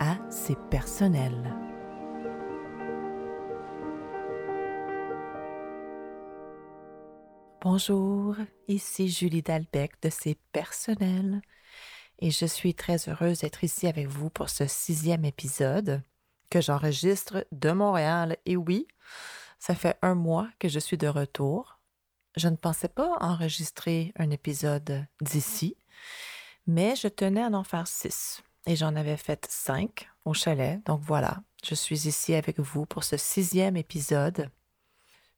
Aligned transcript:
à 0.00 0.16
C'est 0.30 0.58
personnel. 0.70 1.54
Bonjour, 7.60 8.34
ici 8.66 9.10
Julie 9.10 9.42
Dalbec 9.42 9.92
de 10.00 10.08
C'est 10.08 10.38
personnel 10.52 11.42
et 12.18 12.30
je 12.30 12.46
suis 12.46 12.74
très 12.74 13.08
heureuse 13.10 13.40
d'être 13.40 13.62
ici 13.62 13.86
avec 13.86 14.06
vous 14.06 14.30
pour 14.30 14.48
ce 14.48 14.66
sixième 14.66 15.26
épisode 15.26 16.02
que 16.50 16.62
j'enregistre 16.62 17.46
de 17.52 17.70
Montréal. 17.70 18.38
Et 18.46 18.56
oui, 18.56 18.88
ça 19.58 19.74
fait 19.74 19.98
un 20.00 20.14
mois 20.14 20.48
que 20.58 20.68
je 20.68 20.78
suis 20.78 20.96
de 20.96 21.08
retour. 21.08 21.78
Je 22.36 22.48
ne 22.48 22.56
pensais 22.56 22.88
pas 22.88 23.18
enregistrer 23.20 24.14
un 24.16 24.30
épisode 24.30 25.06
d'ici, 25.20 25.76
mais 26.66 26.96
je 26.96 27.08
tenais 27.08 27.42
à 27.42 27.48
en 27.48 27.64
faire 27.64 27.86
six. 27.86 28.42
Et 28.66 28.76
j'en 28.76 28.94
avais 28.96 29.16
fait 29.16 29.46
cinq 29.48 30.08
au 30.24 30.34
chalet. 30.34 30.84
Donc 30.86 31.00
voilà, 31.02 31.42
je 31.64 31.74
suis 31.74 32.06
ici 32.06 32.34
avec 32.34 32.60
vous 32.60 32.86
pour 32.86 33.04
ce 33.04 33.16
sixième 33.16 33.76
épisode. 33.76 34.50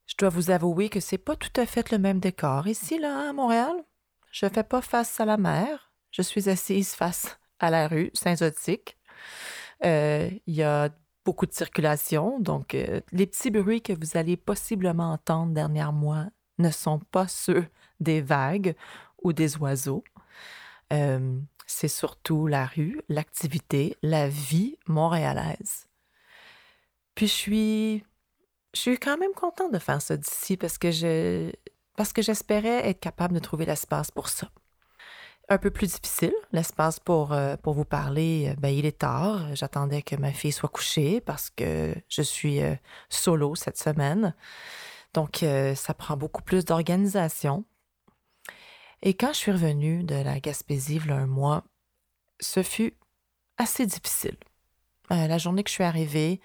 Je 0.05 0.15
dois 0.17 0.29
vous 0.29 0.51
avouer 0.51 0.89
que 0.89 0.99
c'est 0.99 1.17
pas 1.17 1.35
tout 1.35 1.53
à 1.55 1.65
fait 1.65 1.91
le 1.91 1.97
même 1.97 2.19
décor 2.19 2.67
ici, 2.67 2.99
là, 2.99 3.29
à 3.29 3.33
Montréal. 3.33 3.73
Je 4.31 4.47
fais 4.47 4.63
pas 4.63 4.81
face 4.81 5.19
à 5.19 5.25
la 5.25 5.37
mer. 5.37 5.91
Je 6.11 6.21
suis 6.21 6.49
assise 6.49 6.93
face 6.93 7.39
à 7.59 7.69
la 7.69 7.87
rue 7.87 8.11
Saint-Zotique. 8.13 8.97
Euh, 9.85 10.29
il 10.45 10.55
y 10.55 10.63
a 10.63 10.89
beaucoup 11.25 11.45
de 11.45 11.53
circulation, 11.53 12.39
donc 12.39 12.75
euh, 12.75 12.99
les 13.11 13.25
petits 13.25 13.51
bruits 13.51 13.81
que 13.81 13.93
vous 13.93 14.17
allez 14.17 14.35
possiblement 14.35 15.13
entendre 15.13 15.53
dernièrement 15.53 16.29
ne 16.57 16.69
sont 16.69 16.99
pas 16.99 17.27
ceux 17.27 17.65
des 17.99 18.21
vagues 18.21 18.75
ou 19.23 19.33
des 19.33 19.57
oiseaux. 19.57 20.03
Euh, 20.91 21.39
c'est 21.65 21.87
surtout 21.87 22.47
la 22.47 22.65
rue, 22.65 23.01
l'activité, 23.09 23.97
la 24.01 24.27
vie 24.27 24.77
montréalaise. 24.87 25.87
Puis 27.15 27.27
je 27.27 27.33
suis, 27.33 28.03
je 28.73 28.79
suis 28.79 28.97
quand 28.97 29.17
même 29.17 29.33
contente 29.33 29.71
de 29.71 29.79
faire 29.79 30.01
ça 30.01 30.17
d'ici 30.17 30.57
parce 30.57 30.77
que 30.77 30.91
je, 30.91 31.51
parce 31.95 32.13
que 32.13 32.21
j'espérais 32.21 32.87
être 32.89 32.99
capable 32.99 33.35
de 33.35 33.39
trouver 33.39 33.65
l'espace 33.65 34.11
pour 34.11 34.29
ça. 34.29 34.49
Un 35.49 35.57
peu 35.57 35.71
plus 35.71 35.87
difficile, 35.87 36.33
l'espace 36.53 36.99
pour, 36.99 37.33
euh, 37.33 37.57
pour 37.57 37.73
vous 37.73 37.83
parler, 37.83 38.55
ben, 38.59 38.69
il 38.69 38.85
est 38.85 38.99
tard. 38.99 39.53
J'attendais 39.55 40.01
que 40.01 40.15
ma 40.15 40.31
fille 40.31 40.53
soit 40.53 40.69
couchée 40.69 41.19
parce 41.19 41.49
que 41.49 41.93
je 42.07 42.21
suis 42.21 42.61
euh, 42.61 42.75
solo 43.09 43.53
cette 43.55 43.77
semaine. 43.77 44.33
Donc, 45.13 45.43
euh, 45.43 45.75
ça 45.75 45.93
prend 45.93 46.15
beaucoup 46.15 46.41
plus 46.41 46.63
d'organisation. 46.63 47.65
Et 49.05 49.13
quand 49.13 49.33
je 49.33 49.37
suis 49.37 49.51
revenue 49.51 50.03
de 50.03 50.15
la 50.15 50.39
Gaspésie, 50.39 51.01
il 51.03 51.11
un 51.11 51.27
mois, 51.27 51.65
ce 52.39 52.63
fut 52.63 52.93
assez 53.57 53.85
difficile. 53.85 54.37
Euh, 55.11 55.27
la 55.27 55.37
journée 55.37 55.61
que 55.61 55.69
je 55.69 55.73
suis 55.73 55.83
arrivée, 55.83 56.39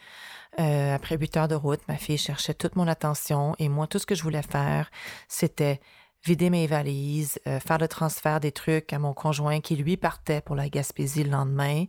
euh, 0.59 0.93
après 0.93 1.17
huit 1.17 1.37
heures 1.37 1.47
de 1.47 1.55
route, 1.55 1.87
ma 1.87 1.97
fille 1.97 2.19
cherchait 2.19 2.55
toute 2.55 2.75
mon 2.75 2.89
attention 2.89 3.55
et 3.61 3.69
moi, 3.69 3.87
tout 3.87 4.01
ce 4.01 4.07
que 4.07 4.17
je 4.17 4.25
voulais 4.25 4.43
faire, 4.43 4.91
c'était 5.29 5.81
vider 6.25 6.51
mes 6.51 6.67
valises, 6.67 7.39
euh, 7.47 7.61
faire 7.61 7.79
le 7.79 7.87
transfert 7.87 8.41
des 8.41 8.51
trucs 8.51 8.93
à 8.93 8.99
mon 8.99 9.15
conjoint 9.15 9.61
qui, 9.61 9.77
lui, 9.77 9.97
partait 9.97 10.41
pour 10.41 10.57
la 10.57 10.69
Gaspésie 10.69 11.23
le 11.23 11.31
lendemain. 11.31 11.85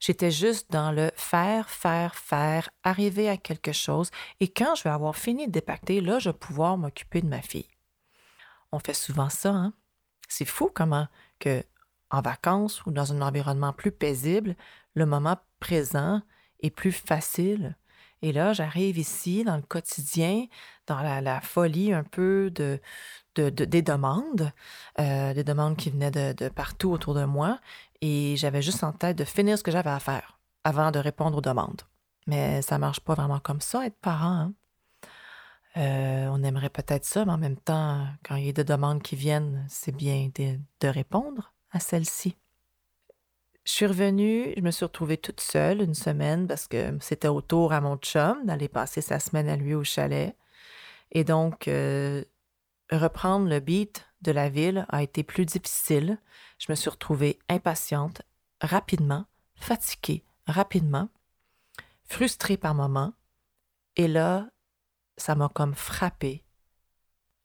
J'étais 0.00 0.30
juste 0.30 0.70
dans 0.70 0.92
le 0.92 1.10
faire, 1.14 1.68
faire, 1.68 2.14
faire, 2.14 2.70
arriver 2.84 3.28
à 3.28 3.36
quelque 3.36 3.72
chose. 3.72 4.10
Et 4.40 4.48
quand 4.48 4.76
je 4.76 4.84
vais 4.84 4.90
avoir 4.90 5.14
fini 5.14 5.46
de 5.46 5.52
dépacter, 5.52 6.00
là, 6.00 6.18
je 6.20 6.30
vais 6.30 6.38
pouvoir 6.38 6.78
m'occuper 6.78 7.20
de 7.20 7.28
ma 7.28 7.42
fille. 7.42 7.68
On 8.72 8.78
fait 8.78 8.94
souvent 8.94 9.28
ça, 9.28 9.50
hein? 9.50 9.74
C'est 10.28 10.44
fou 10.44 10.70
comment 10.72 11.08
que 11.38 11.62
en 12.10 12.20
vacances 12.20 12.84
ou 12.86 12.90
dans 12.90 13.12
un 13.12 13.20
environnement 13.20 13.72
plus 13.72 13.92
paisible, 13.92 14.56
le 14.94 15.06
moment 15.06 15.36
présent 15.60 16.22
est 16.60 16.70
plus 16.70 16.92
facile. 16.92 17.76
Et 18.22 18.32
là, 18.32 18.52
j'arrive 18.52 18.98
ici 18.98 19.44
dans 19.44 19.56
le 19.56 19.62
quotidien, 19.62 20.46
dans 20.86 21.00
la, 21.00 21.40
folie 21.40 21.92
un 21.92 22.04
peu 22.04 22.50
de, 22.50 22.80
des 23.34 23.82
demandes, 23.82 24.52
euh, 24.98 25.34
des 25.34 25.44
demandes 25.44 25.76
qui 25.76 25.90
venaient 25.90 26.10
de, 26.10 26.48
partout 26.48 26.90
autour 26.90 27.14
de 27.14 27.24
moi, 27.24 27.60
et 28.00 28.36
j'avais 28.36 28.62
juste 28.62 28.82
en 28.84 28.92
tête 28.92 29.18
de 29.18 29.24
finir 29.24 29.58
ce 29.58 29.62
que 29.62 29.70
j'avais 29.70 29.90
à 29.90 30.00
faire 30.00 30.38
avant 30.64 30.90
de 30.90 30.98
répondre 30.98 31.38
aux 31.38 31.42
demandes. 31.42 31.82
Mais 32.26 32.62
ça 32.62 32.78
marche 32.78 33.00
pas 33.00 33.14
vraiment 33.14 33.38
comme 33.38 33.60
ça, 33.60 33.86
être 33.86 33.98
parent. 34.00 34.26
Hein. 34.26 34.54
Euh, 35.76 36.28
on 36.30 36.42
aimerait 36.42 36.70
peut-être 36.70 37.04
ça, 37.04 37.24
mais 37.24 37.32
en 37.32 37.38
même 37.38 37.56
temps, 37.56 38.06
quand 38.24 38.36
il 38.36 38.46
y 38.46 38.48
a 38.48 38.52
des 38.52 38.64
demandes 38.64 39.02
qui 39.02 39.14
viennent, 39.14 39.66
c'est 39.68 39.94
bien 39.94 40.30
de, 40.34 40.88
répondre 40.88 41.52
à 41.70 41.80
celles-ci. 41.80 42.36
Je 43.64 43.72
suis 43.72 43.86
revenue, 43.86 44.54
je 44.56 44.62
me 44.62 44.70
suis 44.70 44.84
retrouvée 44.84 45.18
toute 45.18 45.40
seule 45.40 45.82
une 45.82 45.94
semaine 45.94 46.46
parce 46.46 46.66
que 46.66 46.96
c'était 47.00 47.28
au 47.28 47.42
tour 47.42 47.72
à 47.72 47.80
mon 47.80 47.96
chum 47.96 48.46
d'aller 48.46 48.68
passer 48.68 49.00
sa 49.00 49.18
semaine 49.18 49.48
à 49.48 49.56
lui 49.56 49.74
au 49.74 49.84
chalet. 49.84 50.34
Et 51.10 51.24
donc, 51.24 51.68
euh, 51.68 52.24
reprendre 52.90 53.48
le 53.48 53.60
beat 53.60 54.06
de 54.22 54.32
la 54.32 54.48
ville 54.48 54.86
a 54.88 55.02
été 55.02 55.24
plus 55.24 55.44
difficile. 55.44 56.18
Je 56.58 56.66
me 56.70 56.74
suis 56.74 56.88
retrouvée 56.88 57.38
impatiente, 57.48 58.22
rapidement, 58.62 59.26
fatiguée, 59.56 60.24
rapidement, 60.46 61.08
frustrée 62.04 62.56
par 62.56 62.74
moments. 62.74 63.12
Et 63.96 64.08
là, 64.08 64.48
ça 65.16 65.34
m'a 65.34 65.48
comme 65.48 65.74
frappé. 65.74 66.44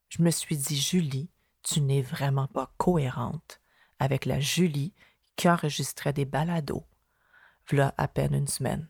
Je 0.09 0.21
me 0.21 0.31
suis 0.31 0.57
dit, 0.57 0.77
Julie, 0.77 1.29
tu 1.63 1.81
n'es 1.81 2.01
vraiment 2.01 2.47
pas 2.47 2.73
cohérente 2.77 3.61
avec 3.99 4.25
la 4.25 4.39
Julie 4.39 4.93
qui 5.35 5.49
enregistrait 5.49 6.13
des 6.13 6.25
balados, 6.25 6.85
voilà 7.69 7.93
à 7.97 8.07
peine 8.07 8.33
une 8.33 8.47
semaine. 8.47 8.87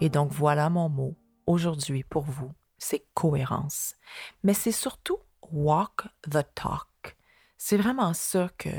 Et 0.00 0.10
donc 0.10 0.32
voilà 0.32 0.70
mon 0.70 0.88
mot 0.88 1.16
aujourd'hui 1.46 2.04
pour 2.04 2.24
vous, 2.24 2.52
c'est 2.78 3.06
cohérence. 3.14 3.96
Mais 4.42 4.54
c'est 4.54 4.72
surtout 4.72 5.18
walk 5.50 6.06
the 6.30 6.46
talk. 6.54 7.16
C'est 7.56 7.76
vraiment 7.76 8.14
ça 8.14 8.48
que, 8.58 8.70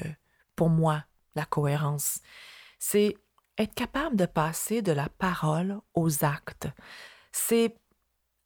pour 0.55 0.69
moi, 0.69 1.03
la 1.39 1.45
cohérence. 1.45 2.19
C'est 2.79 3.17
être 3.57 3.73
capable 3.73 4.15
de 4.15 4.25
passer 4.25 4.81
de 4.81 4.91
la 4.91 5.09
parole 5.09 5.79
aux 5.93 6.25
actes. 6.25 6.67
C'est 7.31 7.75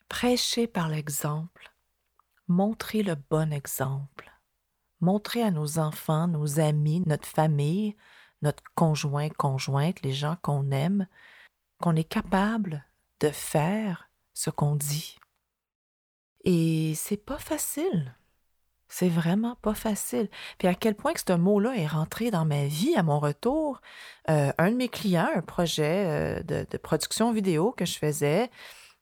prêcher 0.10 0.68
par 0.68 0.90
l'exemple, 0.90 1.72
montrer 2.48 3.02
le 3.04 3.16
bon 3.16 3.52
exemple, 3.52 4.32
montrer 5.02 5.42
à 5.42 5.52
nos 5.52 5.80
enfants, 5.80 6.28
nos 6.28 6.60
amis, 6.60 7.02
notre 7.06 7.28
famille, 7.28 7.96
notre 8.44 8.64
conjoint, 8.76 9.30
conjointe, 9.30 10.02
les 10.04 10.14
gens 10.14 10.38
qu'on 10.42 10.70
aime, 10.72 11.08
qu'on 11.82 11.96
est 11.96 12.04
capable 12.04 12.86
de 13.20 13.30
faire 13.30 14.10
ce 14.34 14.50
qu'on 14.50 14.76
dit. 14.76 15.18
Et 16.44 16.94
c'est 16.96 17.18
pas 17.18 17.40
facile. 17.40 18.16
C'est 18.94 19.10
vraiment 19.10 19.56
pas 19.64 19.74
facile. 19.74 20.30
Puis 20.60 20.68
à 20.68 20.76
quel 20.76 20.94
point 20.94 21.14
que 21.14 21.20
ce 21.28 21.34
mot-là 21.34 21.76
est 21.76 21.88
rentré 21.88 22.30
dans 22.30 22.46
ma 22.46 22.68
vie 22.68 22.94
à 22.96 23.02
mon 23.02 23.18
retour. 23.18 23.82
Euh, 24.30 24.54
un 24.60 24.70
de 24.70 24.76
mes 24.76 24.88
clients, 24.88 25.30
un 25.36 25.42
projet 25.42 26.44
euh, 26.44 26.44
de, 26.44 26.78
production 26.78 27.34
vidéo 27.34 27.72
que 27.72 27.86
je 27.86 27.98
faisais, 27.98 28.52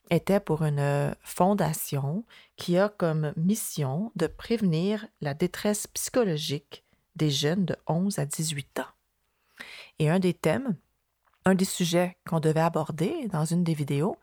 était 0.10 0.40
pour 0.40 0.64
une 0.64 0.80
euh, 0.80 1.12
fondation 1.24 2.24
qui 2.56 2.78
a 2.78 2.88
comme 2.88 3.34
mission 3.36 4.14
de 4.16 4.28
prévenir 4.28 5.08
la 5.20 5.34
détresse 5.34 5.88
psychologique 5.88 6.86
des 7.18 7.30
jeunes 7.30 7.66
de 7.66 7.76
11 7.88 8.18
à 8.18 8.26
18 8.26 8.80
ans. 8.80 9.66
Et 10.00 10.10
un 10.10 10.20
des 10.20 10.34
thèmes, 10.34 10.78
un 11.44 11.54
des 11.54 11.66
sujets 11.66 12.16
qu'on 12.26 12.40
devait 12.40 12.62
aborder 12.62 13.28
dans 13.28 13.44
une 13.44 13.66
des 13.66 13.74
vidéos 13.74 14.16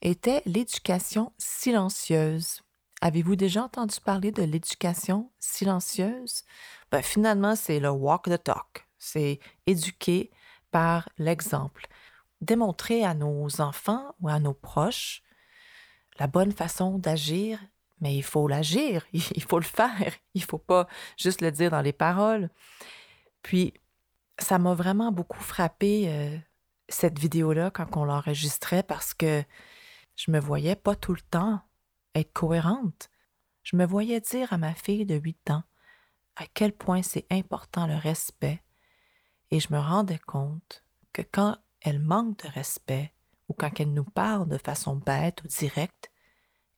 était 0.00 0.40
l'éducation 0.46 1.34
silencieuse. 1.36 2.62
Avez-vous 3.04 3.34
déjà 3.34 3.64
entendu 3.64 3.96
parler 4.00 4.30
de 4.30 4.44
l'éducation 4.44 5.32
silencieuse? 5.40 6.44
Ben, 6.92 7.02
finalement, 7.02 7.56
c'est 7.56 7.80
le 7.80 7.90
walk 7.90 8.26
the 8.26 8.40
talk. 8.40 8.86
C'est 8.96 9.40
éduquer 9.66 10.30
par 10.70 11.08
l'exemple. 11.18 11.88
Démontrer 12.42 13.04
à 13.04 13.14
nos 13.14 13.60
enfants 13.60 14.14
ou 14.20 14.28
à 14.28 14.38
nos 14.38 14.54
proches 14.54 15.24
la 16.20 16.28
bonne 16.28 16.52
façon 16.52 16.96
d'agir, 16.96 17.58
mais 18.00 18.14
il 18.14 18.22
faut 18.22 18.46
l'agir, 18.46 19.04
il 19.12 19.42
faut 19.42 19.58
le 19.58 19.64
faire, 19.64 20.14
il 20.34 20.44
faut 20.44 20.58
pas 20.58 20.86
juste 21.16 21.40
le 21.40 21.50
dire 21.50 21.72
dans 21.72 21.80
les 21.80 21.92
paroles. 21.92 22.50
Puis, 23.42 23.74
ça 24.38 24.60
m'a 24.60 24.74
vraiment 24.74 25.10
beaucoup 25.10 25.42
frappé 25.42 26.04
euh, 26.06 26.38
cette 26.88 27.18
vidéo-là 27.18 27.72
quand 27.72 27.96
on 27.96 28.04
l'enregistrait 28.04 28.84
parce 28.84 29.12
que 29.12 29.42
je 30.14 30.30
me 30.30 30.38
voyais 30.38 30.76
pas 30.76 30.94
tout 30.94 31.14
le 31.14 31.20
temps 31.20 31.62
être 32.14 32.32
cohérente. 32.32 33.10
Je 33.62 33.76
me 33.76 33.86
voyais 33.86 34.20
dire 34.20 34.52
à 34.52 34.58
ma 34.58 34.74
fille 34.74 35.06
de 35.06 35.14
8 35.14 35.50
ans 35.50 35.64
à 36.36 36.46
quel 36.46 36.72
point 36.72 37.02
c'est 37.02 37.26
important 37.30 37.86
le 37.86 37.96
respect 37.96 38.62
et 39.50 39.60
je 39.60 39.72
me 39.72 39.78
rendais 39.78 40.18
compte 40.18 40.82
que 41.12 41.22
quand 41.22 41.58
elle 41.82 42.00
manque 42.00 42.42
de 42.42 42.48
respect 42.48 43.12
ou 43.48 43.54
quand 43.54 43.78
elle 43.78 43.92
nous 43.92 44.04
parle 44.04 44.48
de 44.48 44.56
façon 44.56 44.96
bête 44.96 45.42
ou 45.44 45.48
directe, 45.48 46.10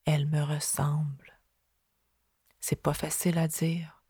elle 0.03 0.27
me 0.27 0.41
ressemble. 0.41 1.39
C'est 2.59 2.81
pas 2.81 2.93
facile 2.93 3.37
à 3.37 3.47
dire. 3.47 4.03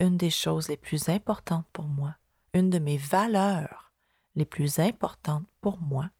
Une 0.00 0.16
des 0.16 0.30
choses 0.30 0.68
les 0.68 0.76
plus 0.76 1.08
importantes 1.08 1.66
pour 1.72 1.86
moi, 1.86 2.16
une 2.52 2.68
de 2.68 2.78
mes 2.80 2.96
valeurs 2.96 3.92
les 4.34 4.44
plus 4.44 4.80
importantes 4.80 5.46
pour 5.60 5.78
moi, 5.78 6.10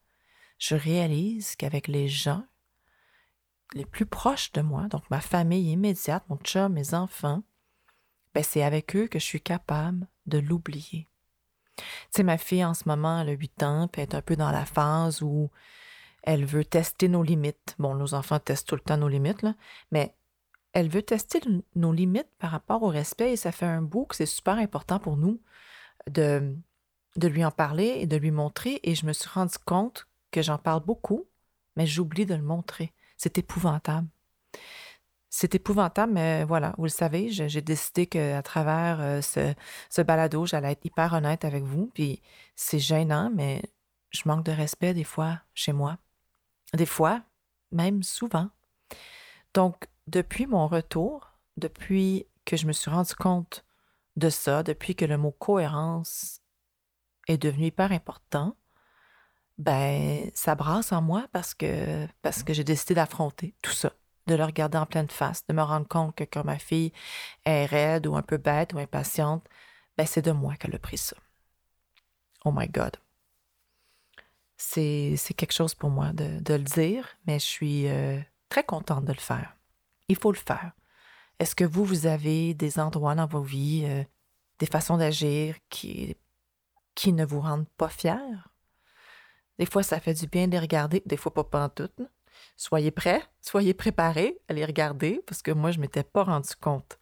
je 0.59 0.77
réalise 0.77 1.57
qu'avec 1.57 1.89
les 1.89 2.07
gens 2.07 2.47
les 3.73 3.85
plus 3.85 4.07
proches 4.07 4.53
de 4.53 4.61
moi, 4.61 4.89
donc 4.89 5.09
ma 5.11 5.21
famille 5.21 5.73
immédiate, 5.73 6.25
mon 6.29 6.37
chum, 6.37 6.73
mes 6.73 6.95
enfants, 6.95 7.43
ben 8.35 8.45
c'est 8.45 8.63
avec 8.63 8.95
eux 8.97 9.07
que 9.07 9.19
je 9.19 9.25
suis 9.25 9.41
capable 9.41 10.07
de 10.27 10.39
l'oublier. 10.39 11.09
Tu 11.77 11.85
sais, 12.11 12.23
ma 12.23 12.39
fille 12.39 12.65
en 12.65 12.75
ce 12.75 12.89
moment, 12.89 13.21
elle 13.21 13.31
a 13.31 13.33
8 13.33 13.63
ans, 13.63 13.89
puis 13.89 14.03
elle 14.03 14.09
est 14.09 14.15
un 14.15 14.23
peu 14.23 14.37
dans 14.37 14.51
la 14.51 14.65
phase 14.65 15.23
où 15.23 15.51
elle 16.23 16.45
veut 16.45 16.65
tester 16.65 17.09
nos 17.09 17.23
limites. 17.23 17.75
Bon, 17.79 17.95
nos 17.95 18.15
enfants 18.15 18.39
testent 18.39 18.69
tout 18.69 18.77
le 18.77 18.81
temps 18.81 18.97
nos 18.97 19.09
limites, 19.09 19.45
mais 19.91 20.15
elle 20.73 20.89
veut 20.89 21.03
tester 21.03 21.41
nos 21.77 21.93
limites 21.93 22.31
par 22.39 22.51
rapport 22.51 22.83
au 22.83 22.89
respect 22.89 23.33
et 23.33 23.37
ça 23.37 23.53
fait 23.53 23.67
un 23.67 23.83
bout 23.83 24.07
que 24.07 24.17
c'est 24.17 24.27
super 24.27 24.59
important 24.59 24.99
pour 24.99 25.17
nous 25.17 25.41
de, 26.11 26.57
de 27.17 27.29
lui 27.29 27.45
en 27.45 27.51
parler 27.51 27.99
et 28.01 28.07
de 28.07 28.17
lui 28.17 28.31
montrer. 28.31 28.81
Et 28.83 28.95
je 28.95 29.07
me 29.07 29.13
suis 29.13 29.29
rendu 29.29 29.57
compte 29.65 30.09
que 30.33 30.43
j'en 30.43 30.59
parle 30.59 30.85
beaucoup, 30.85 31.27
mais 31.77 31.87
j'oublie 31.87 32.27
de 32.27 32.35
le 32.35 32.43
montrer. 32.43 32.93
C'est 33.17 33.39
épouvantable. 33.39 34.09
C'est 35.31 35.55
épouvantable, 35.55 36.13
mais 36.13 36.45
voilà, 36.45 36.75
vous 36.79 36.85
le 36.85 36.91
savez, 36.91 37.29
j'ai 37.31 37.61
décidé 37.61 38.07
qu'à 38.07 38.41
travers 38.43 39.01
euh, 39.01 39.21
ce, 39.21 39.53
ce 39.91 40.01
balado, 40.01 40.47
j'allais 40.47 40.73
être 40.73 40.85
hyper 40.85 41.13
honnête 41.13 41.45
avec 41.45 41.65
vous. 41.65 41.91
Puis 41.93 42.23
c'est 42.55 42.79
gênant, 42.79 43.33
mais 43.35 43.63
je 44.11 44.23
manque 44.27 44.45
de 44.45 44.53
respect 44.53 44.95
des 44.95 45.05
fois 45.05 45.41
chez 45.55 45.73
moi. 45.73 45.99
Des 46.73 46.87
fois, 46.87 47.23
même 47.73 48.03
souvent. 48.03 48.49
Donc, 49.55 49.89
depuis 50.07 50.47
mon 50.47 50.67
retour, 50.69 51.33
depuis 51.57 52.27
que 52.45 52.57
je 52.57 52.67
me 52.67 52.73
suis 52.73 52.91
rendu 52.91 53.15
compte 53.15 53.65
de 54.17 54.31
ça, 54.31 54.63
depuis 54.63 54.95
que 54.95 55.05
le 55.05 55.19
mot 55.19 55.33
cohérence 55.33 56.41
est 57.29 57.39
devenu 57.39 57.67
hyper 57.67 57.93
important, 57.93 58.57
ben 59.59 60.31
ça 60.35 60.55
brasse 60.55 60.93
en 60.93 61.03
moi 61.03 61.27
parce 61.33 61.55
que 61.55 62.07
parce 62.23 62.43
que 62.43 62.53
j'ai 62.53 62.65
décidé 62.65 62.95
d'affronter 62.95 63.55
tout 63.63 63.71
ça 63.71 63.93
de 64.27 64.35
le 64.35 64.45
regarder 64.45 64.79
en 64.79 64.87
pleine 64.87 65.09
face, 65.09 65.47
de 65.47 65.55
me 65.55 65.63
rendre 65.63 65.87
compte 65.87 66.15
que 66.15 66.25
quand 66.25 66.45
ma 66.45 66.59
fille 66.59 66.93
est 67.45 67.67
raide 67.67 68.07
ou 68.07 68.17
un 68.17 68.23
peu 68.23 68.37
bête 68.37 68.73
ou 68.73 68.79
impatiente, 68.79 69.47
ben 69.97 70.07
c'est 70.07 70.23
de 70.23 70.33
moi 70.33 70.57
qu'elle 70.57 70.75
a 70.75 70.79
pris 70.79 70.99
ça. 70.99 71.17
Oh 72.45 72.53
my 72.53 72.69
God. 72.69 72.97
C'est 74.57 75.17
quelque 75.37 75.53
chose 75.53 75.75
pour 75.75 75.91
moi 75.91 76.13
de, 76.13 76.55
le 76.55 76.63
dire, 76.63 77.09
mais 77.27 77.39
je 77.39 77.45
suis 77.45 77.89
euh, 77.89 78.19
très 78.49 78.65
contente 78.65 79.05
de 79.05 79.13
le 79.13 79.19
faire. 79.19 79.57
Il 80.09 80.17
faut 80.17 80.33
le 80.33 80.39
faire. 80.39 80.73
Est-ce 81.39 81.55
que 81.55 81.65
vous, 81.65 81.85
vous 81.85 82.07
avez 82.07 82.55
des 82.55 82.79
endroits 82.79 83.15
dans 83.15 83.27
vos 83.27 83.43
vies, 83.43 83.85
euh, 83.85 84.05
des 84.59 84.67
façons 84.67 84.97
d'agir 84.97 85.57
qui, 85.69 86.17
qui 86.95 87.13
ne 87.13 87.27
vous 87.27 87.41
rendent 87.41 87.69
pas 87.77 87.89
fiers? 87.89 88.15
Des 89.59 89.67
fois, 89.67 89.83
ça 89.83 90.01
fait 90.01 90.15
du 90.15 90.27
bien 90.27 90.47
de 90.47 90.53
les 90.53 90.59
regarder, 90.59 91.03
des 91.07 91.17
fois 91.17 91.33
pas 91.33 91.45
pantoute. 91.45 92.01
Soyez 92.57 92.91
prêts, 92.91 93.23
soyez 93.41 93.75
préparés 93.75 94.39
à 94.49 94.53
les 94.53 94.65
regarder 94.65 95.23
parce 95.27 95.43
que 95.43 95.51
moi, 95.51 95.71
je 95.71 95.79
ne 95.79 95.83
m'étais 95.83 96.03
pas 96.03 96.25
rendu 96.25 96.55
compte 96.61 96.99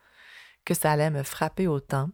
que 0.64 0.74
ça 0.74 0.92
allait 0.92 1.10
me 1.10 1.22
frapper 1.22 1.66
autant. 1.66 2.10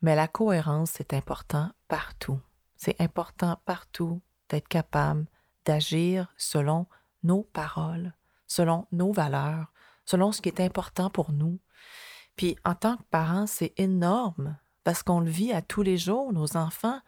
Mais 0.00 0.14
la 0.14 0.28
cohérence, 0.28 0.90
c'est 0.92 1.12
important 1.12 1.70
partout. 1.88 2.40
C'est 2.76 3.00
important 3.00 3.60
partout 3.64 4.20
d'être 4.48 4.68
capable 4.68 5.26
d'agir 5.64 6.32
selon 6.36 6.86
nos 7.22 7.42
paroles, 7.42 8.14
selon 8.46 8.86
nos 8.92 9.12
valeurs, 9.12 9.72
selon 10.04 10.32
ce 10.32 10.40
qui 10.40 10.48
est 10.48 10.60
important 10.60 11.10
pour 11.10 11.32
nous. 11.32 11.58
Puis 12.36 12.56
en 12.64 12.74
tant 12.74 12.96
que 12.96 13.02
parents, 13.10 13.46
c'est 13.46 13.74
énorme 13.76 14.56
parce 14.84 15.02
qu'on 15.02 15.20
le 15.20 15.30
vit 15.30 15.52
à 15.52 15.60
tous 15.60 15.82
les 15.82 15.98
jours. 15.98 16.32
Nos 16.32 16.56
enfants 16.56 17.00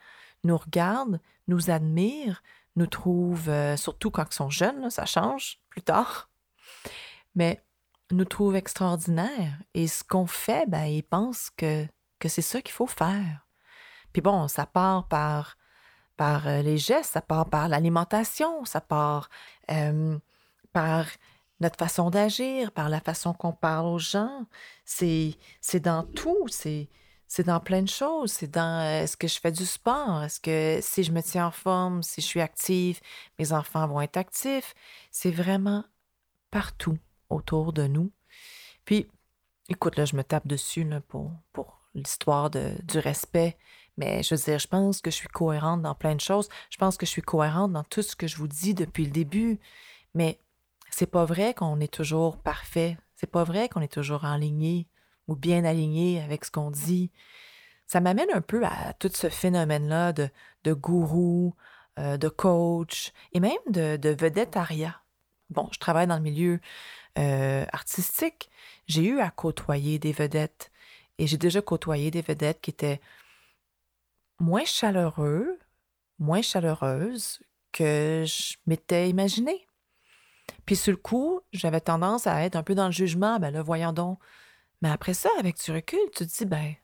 nous 0.44 0.56
regardent, 0.56 1.20
nous 1.48 1.70
admirent, 1.70 2.42
nous 2.76 2.86
trouvent, 2.86 3.48
euh, 3.48 3.76
surtout 3.76 4.10
quand 4.10 4.26
ils 4.30 4.34
sont 4.34 4.50
jeunes, 4.50 4.90
ça 4.90 5.06
change 5.06 5.58
plus 5.68 5.82
tard, 5.82 6.30
mais 7.34 7.62
nous 8.10 8.24
trouvent 8.24 8.56
extraordinaires. 8.56 9.58
Et 9.74 9.86
ce 9.86 10.02
qu'on 10.04 10.26
fait, 10.26 10.68
ben, 10.68 10.84
ils 10.84 11.02
pensent 11.02 11.50
que, 11.56 11.86
que 12.18 12.28
c'est 12.28 12.42
ça 12.42 12.60
qu'il 12.62 12.72
faut 12.72 12.86
faire. 12.86 13.46
Puis 14.12 14.22
bon, 14.22 14.48
ça 14.48 14.66
part 14.66 15.06
par, 15.08 15.56
par 16.16 16.46
euh, 16.48 16.62
les 16.62 16.78
gestes, 16.78 17.12
ça 17.12 17.20
part 17.20 17.48
par 17.48 17.68
l'alimentation, 17.68 18.64
ça 18.64 18.80
part 18.80 19.28
par 20.72 21.06
notre 21.60 21.78
façon 21.78 22.10
d'agir, 22.10 22.72
par 22.72 22.88
la 22.88 23.00
façon 23.00 23.32
qu'on 23.32 23.52
parle 23.52 23.86
aux 23.86 23.98
gens. 23.98 24.46
C'est 24.84 25.36
dans 25.74 26.02
tout. 26.02 26.48
C'est 26.48 26.88
c'est 27.30 27.44
dans 27.44 27.60
plein 27.60 27.82
de 27.82 27.88
choses. 27.88 28.32
C'est 28.32 28.50
dans 28.50 28.84
euh, 28.84 29.04
est-ce 29.04 29.16
que 29.16 29.28
je 29.28 29.38
fais 29.38 29.52
du 29.52 29.64
sport? 29.64 30.24
Est-ce 30.24 30.40
que 30.40 30.80
si 30.82 31.04
je 31.04 31.12
me 31.12 31.22
tiens 31.22 31.46
en 31.46 31.50
forme, 31.52 32.02
si 32.02 32.20
je 32.20 32.26
suis 32.26 32.40
active, 32.40 33.00
mes 33.38 33.52
enfants 33.52 33.86
vont 33.86 34.00
être 34.00 34.16
actifs? 34.16 34.74
C'est 35.12 35.30
vraiment 35.30 35.84
partout 36.50 36.98
autour 37.28 37.72
de 37.72 37.86
nous. 37.86 38.10
Puis, 38.84 39.06
écoute, 39.68 39.96
là, 39.96 40.06
je 40.06 40.16
me 40.16 40.24
tape 40.24 40.48
dessus 40.48 40.82
là, 40.82 41.00
pour, 41.02 41.30
pour 41.52 41.78
l'histoire 41.94 42.50
du 42.50 42.98
respect. 42.98 43.56
Mais 43.96 44.24
je 44.24 44.34
veux 44.34 44.42
dire, 44.42 44.58
je 44.58 44.66
pense 44.66 45.00
que 45.00 45.12
je 45.12 45.16
suis 45.16 45.28
cohérente 45.28 45.82
dans 45.82 45.94
plein 45.94 46.16
de 46.16 46.20
choses. 46.20 46.48
Je 46.68 46.78
pense 46.78 46.96
que 46.96 47.06
je 47.06 47.12
suis 47.12 47.22
cohérente 47.22 47.72
dans 47.72 47.84
tout 47.84 48.02
ce 48.02 48.16
que 48.16 48.26
je 48.26 48.38
vous 48.38 48.48
dis 48.48 48.74
depuis 48.74 49.04
le 49.04 49.12
début. 49.12 49.60
Mais 50.14 50.40
c'est 50.90 51.06
pas 51.06 51.26
vrai 51.26 51.54
qu'on 51.54 51.78
est 51.78 51.92
toujours 51.92 52.38
parfait. 52.38 52.98
C'est 53.14 53.30
pas 53.30 53.44
vrai 53.44 53.68
qu'on 53.68 53.82
est 53.82 53.92
toujours 53.92 54.24
aligné 54.24 54.88
ou 55.30 55.36
bien 55.36 55.64
aligné 55.64 56.20
avec 56.20 56.44
ce 56.44 56.50
qu'on 56.50 56.70
dit. 56.70 57.10
Ça 57.86 58.00
m'amène 58.00 58.28
un 58.34 58.40
peu 58.40 58.64
à 58.64 58.92
tout 58.98 59.10
ce 59.14 59.28
phénomène-là 59.28 60.12
de, 60.12 60.28
de 60.64 60.72
gourou, 60.72 61.54
euh, 61.98 62.16
de 62.16 62.28
coach 62.28 63.12
et 63.32 63.40
même 63.40 63.52
de, 63.68 63.96
de 63.96 64.10
vedettariat. 64.10 65.00
Bon, 65.48 65.68
je 65.72 65.78
travaille 65.78 66.06
dans 66.06 66.16
le 66.16 66.22
milieu 66.22 66.60
euh, 67.18 67.64
artistique. 67.72 68.50
J'ai 68.86 69.04
eu 69.04 69.20
à 69.20 69.30
côtoyer 69.30 69.98
des 69.98 70.12
vedettes 70.12 70.70
et 71.18 71.26
j'ai 71.26 71.38
déjà 71.38 71.62
côtoyé 71.62 72.10
des 72.10 72.22
vedettes 72.22 72.60
qui 72.60 72.70
étaient 72.70 73.00
moins 74.40 74.64
chaleureux, 74.64 75.58
moins 76.18 76.42
chaleureuses 76.42 77.40
que 77.72 78.24
je 78.26 78.56
m'étais 78.66 79.08
imaginé. 79.08 79.66
Puis 80.66 80.76
sur 80.76 80.92
le 80.92 80.96
coup, 80.96 81.40
j'avais 81.52 81.80
tendance 81.80 82.26
à 82.26 82.42
être 82.44 82.56
un 82.56 82.62
peu 82.64 82.74
dans 82.74 82.86
le 82.86 82.92
jugement. 82.92 83.38
Ben 83.38 83.50
là, 83.50 83.62
voyons 83.62 83.92
donc, 83.92 84.18
mais 84.82 84.90
après 84.90 85.14
ça, 85.14 85.28
avec 85.38 85.62
du 85.62 85.72
recul, 85.72 85.98
tu 86.12 86.26
te 86.26 86.38
dis, 86.38 86.46
ben, 86.46 86.74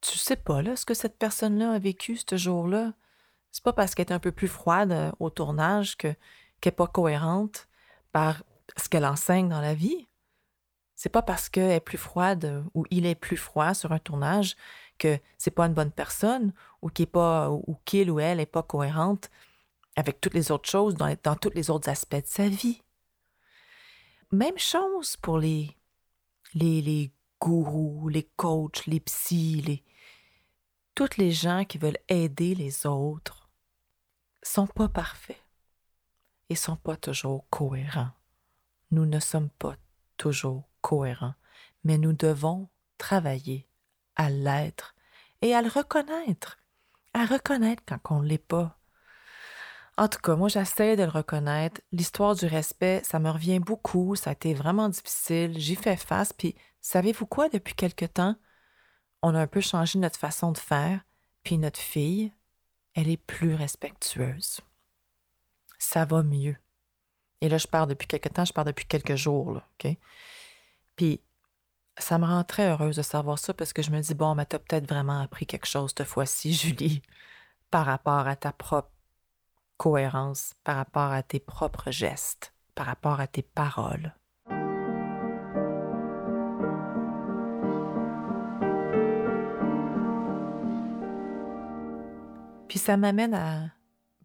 tu 0.00 0.18
sais 0.18 0.36
pas, 0.36 0.62
là, 0.62 0.76
ce 0.76 0.84
que 0.86 0.94
cette 0.94 1.18
personne-là 1.18 1.72
a 1.72 1.78
vécu 1.78 2.16
ce 2.16 2.36
jour-là. 2.36 2.94
C'est 3.52 3.64
pas 3.64 3.72
parce 3.72 3.94
qu'elle 3.94 4.06
est 4.08 4.12
un 4.12 4.18
peu 4.18 4.32
plus 4.32 4.48
froide 4.48 4.92
euh, 4.92 5.12
au 5.20 5.30
tournage 5.30 5.96
que, 5.96 6.08
qu'elle 6.60 6.72
n'est 6.72 6.76
pas 6.76 6.86
cohérente 6.86 7.68
par 8.12 8.42
ce 8.76 8.88
qu'elle 8.88 9.06
enseigne 9.06 9.48
dans 9.48 9.60
la 9.60 9.74
vie. 9.74 10.06
C'est 10.94 11.08
pas 11.08 11.22
parce 11.22 11.48
qu'elle 11.48 11.70
est 11.70 11.80
plus 11.80 11.98
froide 11.98 12.44
euh, 12.44 12.62
ou 12.74 12.84
il 12.90 13.06
est 13.06 13.14
plus 13.14 13.36
froid 13.36 13.74
sur 13.74 13.92
un 13.92 13.98
tournage 13.98 14.56
que 14.98 15.18
c'est 15.38 15.52
pas 15.52 15.66
une 15.66 15.74
bonne 15.74 15.92
personne 15.92 16.52
ou 16.82 16.88
qu'il 16.90 17.06
pas 17.06 17.50
ou 17.50 17.76
qu'il 17.84 18.10
ou 18.10 18.20
elle 18.20 18.40
est 18.40 18.46
pas 18.46 18.64
cohérente 18.64 19.30
avec 19.96 20.20
toutes 20.20 20.34
les 20.34 20.50
autres 20.52 20.68
choses 20.68 20.94
dans, 20.96 21.14
dans 21.22 21.36
tous 21.36 21.50
les 21.54 21.70
autres 21.70 21.88
aspects 21.88 22.16
de 22.16 22.26
sa 22.26 22.48
vie. 22.48 22.82
Même 24.32 24.58
chose 24.58 25.16
pour 25.16 25.38
les 25.38 25.76
les, 26.54 26.82
les 26.82 27.12
gourous, 27.40 28.08
les 28.08 28.28
coachs, 28.36 28.86
les 28.86 29.00
psys, 29.00 29.62
les... 29.62 29.84
toutes 30.94 31.16
les 31.16 31.30
gens 31.30 31.64
qui 31.64 31.78
veulent 31.78 31.98
aider 32.08 32.54
les 32.54 32.86
autres 32.86 33.48
sont 34.42 34.66
pas 34.66 34.88
parfaits 34.88 35.42
et 36.48 36.54
sont 36.54 36.76
pas 36.76 36.96
toujours 36.96 37.48
cohérents. 37.50 38.10
Nous 38.90 39.06
ne 39.06 39.20
sommes 39.20 39.50
pas 39.50 39.76
toujours 40.16 40.68
cohérents, 40.80 41.34
mais 41.84 41.98
nous 41.98 42.12
devons 42.12 42.68
travailler 42.96 43.66
à 44.16 44.30
l'être 44.30 44.94
et 45.42 45.54
à 45.54 45.62
le 45.62 45.68
reconnaître, 45.68 46.58
à 47.14 47.26
reconnaître 47.26 47.82
quand 47.86 47.98
on 48.10 48.22
ne 48.22 48.28
l'est 48.28 48.38
pas. 48.38 48.78
En 49.98 50.06
tout 50.06 50.20
cas, 50.20 50.36
moi, 50.36 50.48
j'essaie 50.48 50.96
de 50.96 51.02
le 51.02 51.08
reconnaître. 51.08 51.80
L'histoire 51.90 52.36
du 52.36 52.46
respect, 52.46 53.02
ça 53.04 53.18
me 53.18 53.30
revient 53.30 53.58
beaucoup. 53.58 54.14
Ça 54.14 54.30
a 54.30 54.32
été 54.32 54.54
vraiment 54.54 54.88
difficile. 54.88 55.58
J'y 55.58 55.74
fais 55.74 55.96
face. 55.96 56.32
Puis, 56.32 56.54
savez-vous 56.80 57.26
quoi, 57.26 57.48
depuis 57.48 57.74
quelque 57.74 58.04
temps, 58.04 58.36
on 59.22 59.34
a 59.34 59.40
un 59.40 59.46
peu 59.46 59.60
changé 59.60 59.98
notre 59.98 60.18
façon 60.18 60.52
de 60.52 60.58
faire. 60.58 61.00
Puis, 61.42 61.58
notre 61.58 61.80
fille, 61.80 62.32
elle 62.94 63.08
est 63.08 63.16
plus 63.16 63.54
respectueuse. 63.54 64.60
Ça 65.78 66.04
va 66.04 66.22
mieux. 66.22 66.56
Et 67.40 67.48
là, 67.48 67.58
je 67.58 67.66
pars 67.66 67.86
depuis 67.86 68.08
quelque 68.08 68.28
temps, 68.28 68.44
je 68.44 68.52
pars 68.52 68.64
depuis 68.64 68.86
quelques 68.86 69.14
jours, 69.14 69.60
OK? 69.84 69.96
Puis, 70.96 71.20
ça 71.96 72.18
me 72.18 72.26
rend 72.26 72.44
très 72.44 72.68
heureuse 72.68 72.96
de 72.96 73.02
savoir 73.02 73.38
ça 73.38 73.54
parce 73.54 73.72
que 73.72 73.82
je 73.82 73.90
me 73.90 74.00
dis, 74.00 74.14
bon, 74.14 74.34
mais 74.34 74.46
t'as 74.46 74.58
peut-être 74.58 74.88
vraiment 74.88 75.20
appris 75.20 75.46
quelque 75.46 75.66
chose 75.66 75.92
cette 75.96 76.06
fois-ci, 76.06 76.52
Julie, 76.54 77.02
par 77.70 77.86
rapport 77.86 78.26
à 78.26 78.36
ta 78.36 78.52
propre 78.52 78.90
cohérence, 79.76 80.54
par 80.64 80.76
rapport 80.76 81.12
à 81.12 81.22
tes 81.22 81.40
propres 81.40 81.90
gestes, 81.90 82.52
par 82.74 82.86
rapport 82.86 83.20
à 83.20 83.26
tes 83.26 83.42
paroles. 83.42 84.14
Ça 92.88 92.96
m'amène 92.96 93.34
à, 93.34 93.70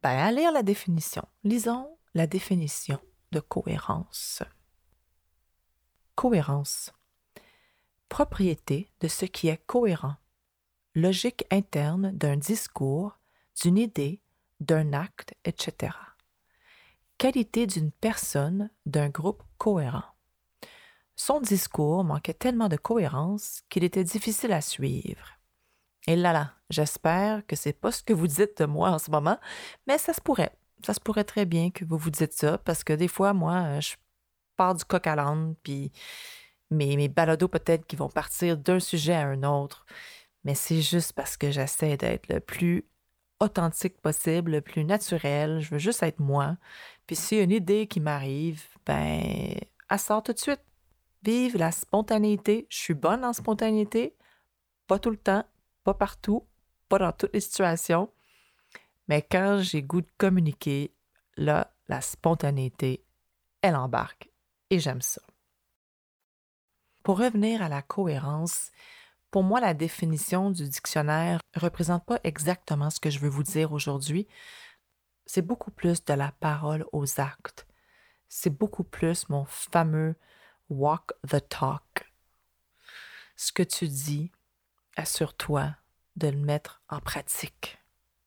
ben, 0.02 0.18
à 0.18 0.32
lire 0.32 0.54
la 0.54 0.64
définition. 0.64 1.28
Lisons 1.44 1.98
la 2.14 2.28
définition 2.28 2.98
de 3.34 3.42
cohérence. 3.42 4.42
Cohérence. 6.16 6.94
Propriété 8.08 8.90
de 9.02 9.10
ce 9.10 9.26
qui 9.26 9.50
est 9.50 9.62
cohérent. 9.66 10.16
Logique 10.96 11.44
interne 11.52 12.12
d'un 12.12 12.38
discours, 12.38 13.20
d'une 13.62 13.78
idée, 13.78 14.22
d'un 14.62 14.94
acte, 14.94 15.34
etc. 15.44 15.92
Qualité 17.18 17.68
d'une 17.68 17.92
personne, 17.92 18.70
d'un 18.86 19.10
groupe 19.10 19.44
cohérent. 19.58 20.06
Son 21.18 21.42
discours 21.42 22.06
manquait 22.06 22.34
tellement 22.34 22.70
de 22.70 22.78
cohérence 22.78 23.62
qu'il 23.68 23.84
était 23.84 24.06
difficile 24.06 24.54
à 24.54 24.62
suivre. 24.62 25.38
Et 26.08 26.16
là 26.16 26.32
là, 26.32 26.54
j'espère 26.74 27.46
que 27.48 27.56
c'est 27.56 27.74
pas 27.74 27.92
ce 27.92 28.04
que 28.04 28.14
vous 28.14 28.28
dites 28.28 28.60
de 28.60 28.66
moi 28.66 28.90
en 28.90 29.00
ce 29.00 29.12
moment, 29.12 29.40
mais 29.88 29.98
ça 29.98 30.14
se 30.14 30.22
pourrait 30.22 30.52
ça 30.86 30.94
se 30.94 31.00
pourrait 31.00 31.24
très 31.24 31.46
bien 31.46 31.72
que 31.72 31.86
vous 31.86 31.98
vous 31.98 32.10
dites 32.10 32.34
ça, 32.34 32.58
parce 32.58 32.84
que 32.84 32.94
des 32.94 33.08
fois, 33.08 33.34
moi, 33.34 33.64
euh, 33.64 33.82
je 33.82 33.96
pars 34.56 34.76
du 34.76 34.84
coq 34.86 35.06
à 35.08 35.16
l'âne, 35.16 35.56
puis 35.64 35.92
mes, 36.70 36.96
mes 36.98 37.08
balados 37.08 37.48
peut-être 37.48 37.86
qui 37.86 37.96
vont 37.96 38.10
partir 38.10 38.58
d'un 38.58 38.80
sujet 38.80 39.14
à 39.14 39.28
un 39.28 39.44
autre, 39.44 39.86
mais 40.44 40.56
c'est 40.56 40.82
juste 40.82 41.14
parce 41.14 41.38
que 41.38 41.52
j'essaie 41.52 41.98
d'être 41.98 42.28
le 42.28 42.40
plus 42.40 42.86
authentique 43.40 44.00
possible, 44.02 44.52
le 44.52 44.62
plus 44.62 44.84
naturel, 44.86 45.60
je 45.60 45.72
veux 45.72 45.80
juste 45.80 46.04
être 46.04 46.20
moi. 46.20 46.58
Puis 47.08 47.16
s'il 47.16 47.38
y 47.38 47.42
a 47.42 47.44
une 47.44 47.52
idée 47.52 47.88
qui 47.88 48.00
m'arrive, 48.00 48.64
ben, 48.86 49.56
elle 49.90 50.00
sort 50.00 50.24
tout 50.24 50.34
de 50.34 50.40
suite. 50.40 50.62
Vive 51.24 51.58
la 51.58 51.72
spontanéité. 51.72 52.68
Je 52.70 52.78
suis 52.78 52.94
bonne 52.94 53.24
en 53.26 53.34
spontanéité, 53.34 54.16
pas 54.88 55.00
tout 55.00 55.10
le 55.10 55.18
temps, 55.18 55.46
pas 55.84 55.94
partout, 55.94 56.46
dans 57.00 57.12
toutes 57.12 57.34
les 57.34 57.40
situations. 57.40 58.12
Mais 59.08 59.22
quand 59.22 59.60
j'ai 59.62 59.84
goût 59.84 60.02
de 60.02 60.12
communiquer, 60.18 60.94
là, 61.38 61.74
la 61.88 62.02
spontanéité, 62.02 63.04
elle 63.62 63.76
embarque. 63.76 64.30
Et 64.70 64.80
j'aime 64.80 65.02
ça. 65.02 65.22
Pour 67.04 67.20
revenir 67.20 67.62
à 67.62 67.70
la 67.70 67.82
cohérence, 67.82 68.72
pour 69.30 69.44
moi, 69.44 69.60
la 69.60 69.74
définition 69.74 70.52
du 70.52 70.70
dictionnaire 70.70 71.42
ne 71.56 71.60
représente 71.60 72.06
pas 72.06 72.20
exactement 72.24 72.90
ce 72.90 73.00
que 73.00 73.10
je 73.10 73.20
veux 73.20 73.30
vous 73.30 73.44
dire 73.44 73.74
aujourd'hui. 73.74 74.28
C'est 75.26 75.42
beaucoup 75.42 75.72
plus 75.72 76.06
de 76.06 76.14
la 76.14 76.32
parole 76.32 76.86
aux 76.92 77.20
actes. 77.20 77.68
C'est 78.30 78.56
beaucoup 78.56 78.84
plus 78.84 79.30
mon 79.30 79.46
fameux 79.46 80.16
walk 80.70 81.12
the 81.28 81.48
talk. 81.50 82.12
Ce 83.36 83.52
que 83.52 83.64
tu 83.64 83.88
dis, 83.88 84.32
assure-toi 84.96 85.76
de 86.16 86.28
le 86.28 86.38
mettre 86.38 86.82
en 86.90 87.00
pratique. 87.00 87.80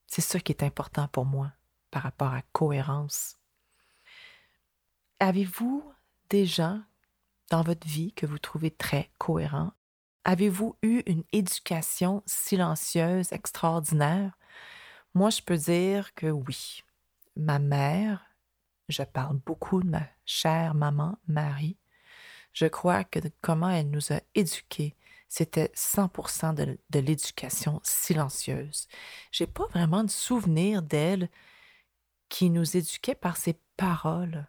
C'est 0.07 0.23
ça 0.23 0.40
qui 0.40 0.52
est 0.52 0.62
important 0.62 1.09
pour 1.09 1.25
moi 1.25 1.52
par 1.90 2.02
rapport 2.02 2.33
à 2.33 2.43
cohérence. 2.52 3.38
Avez-vous 5.21 5.83
des 6.31 6.47
gens 6.47 6.83
dans 7.50 7.62
votre 7.62 7.87
vie 7.87 8.12
que 8.12 8.26
vous 8.26 8.38
trouvez 8.38 8.71
très 8.71 9.11
cohérents? 9.19 9.73
Avez-vous 10.25 10.76
eu 10.83 11.02
une 11.07 11.25
éducation 11.33 12.23
silencieuse 12.26 13.33
extraordinaire? 13.33 14.37
Moi, 15.14 15.31
je 15.31 15.43
peux 15.43 15.57
dire 15.57 16.14
que 16.14 16.26
oui. 16.26 16.83
Ma 17.37 17.59
mère, 17.59 18.26
je 18.88 19.02
parle 19.02 19.38
beaucoup 19.47 19.83
de 19.83 19.88
ma 19.88 20.07
chère 20.25 20.75
maman 20.75 21.19
Marie, 21.28 21.76
je 22.52 22.66
crois 22.66 23.05
que 23.05 23.19
comment 23.43 23.69
elle 23.69 23.90
nous 23.90 24.12
a 24.12 24.21
éduqués, 24.35 24.97
c'était 25.28 25.73
100% 25.75 26.54
de, 26.54 26.78
de 26.90 26.99
l'éducation 26.99 27.80
silencieuse. 27.83 28.88
J'ai 29.33 29.47
pas 29.47 29.66
vraiment 29.68 30.04
de 30.04 30.11
souvenir 30.11 30.83
d'elle 30.83 31.28
qui 32.28 32.50
nous 32.50 32.76
éduquait 32.76 33.14
par 33.14 33.37
ses 33.37 33.59
paroles. 33.76 34.47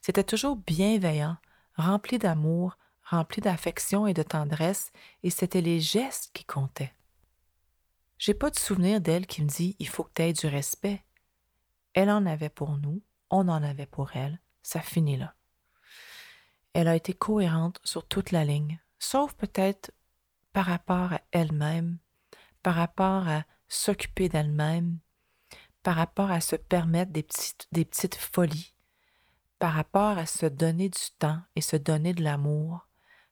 C'était 0.00 0.24
toujours 0.24 0.56
bienveillant, 0.56 1.36
rempli 1.76 2.18
d'amour, 2.18 2.76
rempli 3.02 3.40
d'affection 3.40 4.06
et 4.06 4.14
de 4.14 4.22
tendresse, 4.22 4.92
et 5.22 5.30
c'était 5.30 5.60
les 5.60 5.80
gestes 5.80 6.30
qui 6.32 6.44
comptaient. 6.44 6.94
J'ai 8.18 8.34
pas 8.34 8.50
de 8.50 8.58
souvenir 8.58 9.00
d'elle 9.00 9.26
qui 9.26 9.42
me 9.42 9.48
dit 9.48 9.76
il 9.78 9.88
faut 9.88 10.04
que 10.04 10.12
tu 10.14 10.22
aies 10.22 10.32
du 10.32 10.46
respect. 10.46 11.02
Elle 11.94 12.10
en 12.10 12.26
avait 12.26 12.50
pour 12.50 12.76
nous, 12.76 13.02
on 13.30 13.48
en 13.48 13.62
avait 13.62 13.86
pour 13.86 14.16
elle, 14.16 14.40
ça 14.62 14.80
finit 14.80 15.16
là. 15.16 15.34
Elle 16.72 16.86
a 16.86 16.94
été 16.94 17.14
cohérente 17.14 17.80
sur 17.82 18.06
toute 18.06 18.30
la 18.30 18.44
ligne, 18.44 18.78
sauf 18.98 19.32
peut-être 19.34 19.90
par 20.52 20.66
rapport 20.66 21.12
à 21.12 21.20
elle-même, 21.32 21.98
par 22.62 22.74
rapport 22.74 23.28
à 23.28 23.44
s'occuper 23.68 24.28
d'elle-même, 24.28 24.98
par 25.82 25.96
rapport 25.96 26.30
à 26.30 26.40
se 26.40 26.56
permettre 26.56 27.12
des 27.12 27.22
petites, 27.22 28.14
folies, 28.16 28.74
par 29.58 29.72
rapport 29.72 30.18
à 30.18 30.26
se 30.26 30.46
donner 30.46 30.88
du 30.88 31.10
temps 31.18 31.40
et 31.56 31.60
se 31.60 31.76
donner 31.76 32.12
de 32.12 32.22
l'amour. 32.22 32.88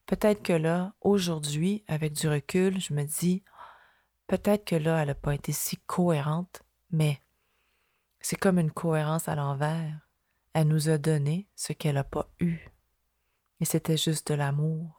Peut-être 0.07 0.43
que 0.43 0.53
là, 0.53 0.95
aujourd'hui, 1.01 1.85
avec 1.87 2.13
du 2.15 2.29
recul, 2.29 2.81
je 2.81 2.95
me 2.95 3.05
dis, 3.05 3.45
peut-être 4.27 4.65
que 4.65 4.77
là, 4.77 5.03
elle 5.03 5.09
n'a 5.09 5.15
pas 5.15 5.35
été 5.35 5.53
si 5.53 5.77
cohérente, 5.77 6.63
mais 6.91 7.21
c'est 8.21 8.39
comme 8.39 8.59
une 8.59 8.71
cohérence 8.71 9.29
à 9.29 9.35
l'envers. 9.35 10.01
Elle 10.55 10.69
nous 10.69 10.89
a 10.89 10.99
donné 10.99 11.49
ce 11.55 11.73
qu'elle 11.73 11.97
n'a 11.97 12.05
pas 12.05 12.29
eu. 12.41 12.59
Et 13.61 13.65
c'était 13.65 13.97
juste 13.97 14.29
de 14.29 14.35
l'amour. 14.35 14.98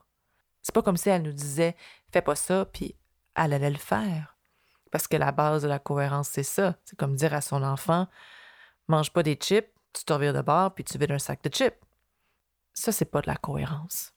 C'est 0.62 0.74
pas 0.74 0.82
comme 0.82 0.98
si 0.98 1.10
elle 1.10 1.24
nous 1.24 1.34
disait 1.34 1.76
fais 2.12 2.22
pas 2.22 2.36
ça, 2.36 2.66
puis 2.66 2.96
elle 3.36 3.54
allait 3.54 3.70
le 3.70 3.78
faire. 3.78 4.38
Parce 4.92 5.08
que 5.08 5.18
la 5.18 5.32
base 5.32 5.64
de 5.64 5.68
la 5.68 5.80
cohérence, 5.80 6.30
c'est 6.30 6.44
ça. 6.44 6.76
C'est 6.84 6.98
comme 6.98 7.16
dire 7.16 7.34
à 7.34 7.42
son 7.42 7.64
enfant 7.64 8.08
mange 8.90 9.12
pas 9.12 9.24
des 9.24 9.36
chips, 9.36 9.70
tu 9.94 10.04
te 10.04 10.12
revires 10.12 10.34
de 10.34 10.42
bord, 10.42 10.74
puis 10.74 10.84
tu 10.84 10.98
vides 10.98 11.12
un 11.12 11.20
sac 11.20 11.42
de 11.44 11.54
chips. 11.54 11.80
Ça, 12.74 12.92
c'est 12.92 13.06
pas 13.06 13.22
de 13.22 13.28
la 13.28 13.36
cohérence. 13.36 14.14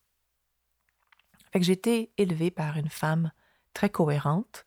Fait 1.52 1.61
que 1.61 1.66
j'ai 1.66 1.72
été 1.72 2.12
élevée 2.16 2.50
par 2.50 2.76
une 2.76 2.88
femme 2.88 3.32
très 3.75 3.90
cohérente 3.90 4.64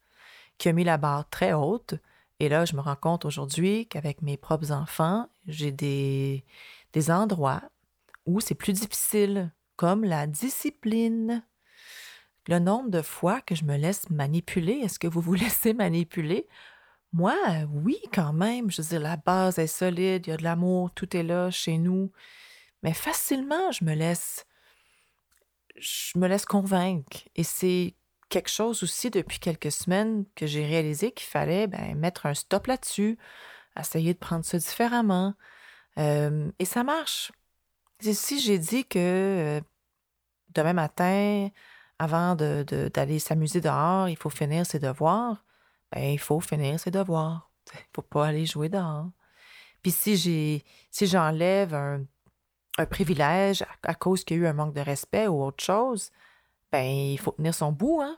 qui 0.57 0.69
a 0.69 0.73
mis 0.73 0.83
la 0.83 0.97
barre 0.97 1.29
très 1.29 1.53
haute. 1.53 1.95
Et 2.39 2.49
là, 2.49 2.65
je 2.65 2.75
me 2.75 2.81
rends 2.81 2.95
compte 2.95 3.25
aujourd'hui 3.25 3.87
qu'avec 3.87 4.21
mes 4.21 4.37
propres 4.37 4.71
enfants, 4.71 5.27
j'ai 5.47 5.71
des, 5.71 6.45
des 6.93 7.11
endroits 7.11 7.63
où 8.25 8.39
c'est 8.39 8.55
plus 8.55 8.73
difficile, 8.73 9.51
comme 9.75 10.03
la 10.03 10.27
discipline 10.27 11.43
le 12.47 12.59
nombre 12.59 12.89
de 12.89 13.01
fois 13.01 13.41
que 13.41 13.55
je 13.55 13.65
me 13.65 13.77
laisse 13.77 14.09
manipuler. 14.09 14.73
Est-ce 14.83 14.99
que 14.99 15.07
vous 15.07 15.21
vous 15.21 15.33
laissez 15.45 15.73
manipuler? 15.73 16.47
Moi, 17.13 17.35
oui, 17.71 17.97
quand 18.13 18.33
même. 18.33 18.69
Je 18.71 18.81
veux 18.81 18.87
dire, 18.89 18.99
la 18.99 19.17
base 19.17 19.59
est 19.59 19.67
solide, 19.67 20.27
il 20.27 20.29
y 20.31 20.33
a 20.33 20.37
de 20.37 20.43
l'amour, 20.43 20.91
tout 20.91 21.15
est 21.15 21.23
là 21.23 21.49
chez 21.51 21.77
nous. 21.77 22.11
Mais 22.83 22.93
facilement, 22.93 23.71
je 23.71 23.85
me 23.85 23.93
laisse. 23.93 24.45
Je 25.77 26.17
me 26.17 26.27
laisse 26.27 26.45
convaincre. 26.45 27.23
Et 27.35 27.43
c'est 27.43 27.95
quelque 28.29 28.49
chose 28.49 28.83
aussi 28.83 29.09
depuis 29.09 29.39
quelques 29.39 29.71
semaines 29.71 30.25
que 30.35 30.45
j'ai 30.45 30.65
réalisé 30.65 31.11
qu'il 31.11 31.27
fallait 31.27 31.67
ben, 31.67 31.95
mettre 31.95 32.25
un 32.25 32.33
stop 32.33 32.67
là-dessus, 32.67 33.17
essayer 33.79 34.13
de 34.13 34.19
prendre 34.19 34.45
ça 34.45 34.57
différemment. 34.57 35.35
Et 35.97 36.65
ça 36.65 36.83
marche. 36.83 37.31
Si 38.01 38.39
j'ai 38.39 38.59
dit 38.59 38.85
que 38.85 38.99
euh, 38.99 39.61
demain 40.53 40.73
matin, 40.73 41.49
avant 41.99 42.35
d'aller 42.35 43.15
de, 43.15 43.17
s'amuser 43.19 43.61
dehors, 43.61 44.09
il 44.09 44.17
faut 44.17 44.29
finir 44.29 44.65
ses 44.65 44.79
devoirs, 44.79 45.43
ben, 45.91 46.03
il 46.11 46.19
faut 46.19 46.39
finir 46.39 46.79
ses 46.79 46.91
devoirs. 46.91 47.51
Il 47.73 47.77
ne 47.77 47.95
faut 47.95 48.01
pas 48.03 48.27
aller 48.27 48.45
jouer 48.45 48.69
dehors. 48.69 49.09
Puis 49.81 49.91
si 49.91 50.17
j'ai 50.17 50.63
si 50.91 51.07
j'enlève 51.07 51.73
un, 51.73 52.05
un, 52.77 52.85
privilège 52.85 53.63
à, 53.83 53.95
cause 53.95 54.23
qu'il 54.23 54.37
y 54.37 54.39
a 54.39 54.43
eu 54.43 54.47
un 54.47 54.53
manque 54.53 54.73
de 54.73 54.81
respect 54.81 55.27
ou 55.27 55.43
autre 55.43 55.63
chose, 55.63 56.11
ben 56.71 56.85
il 56.85 57.17
faut 57.19 57.31
tenir 57.31 57.55
son 57.55 57.71
bout, 57.71 58.01
hein? 58.01 58.17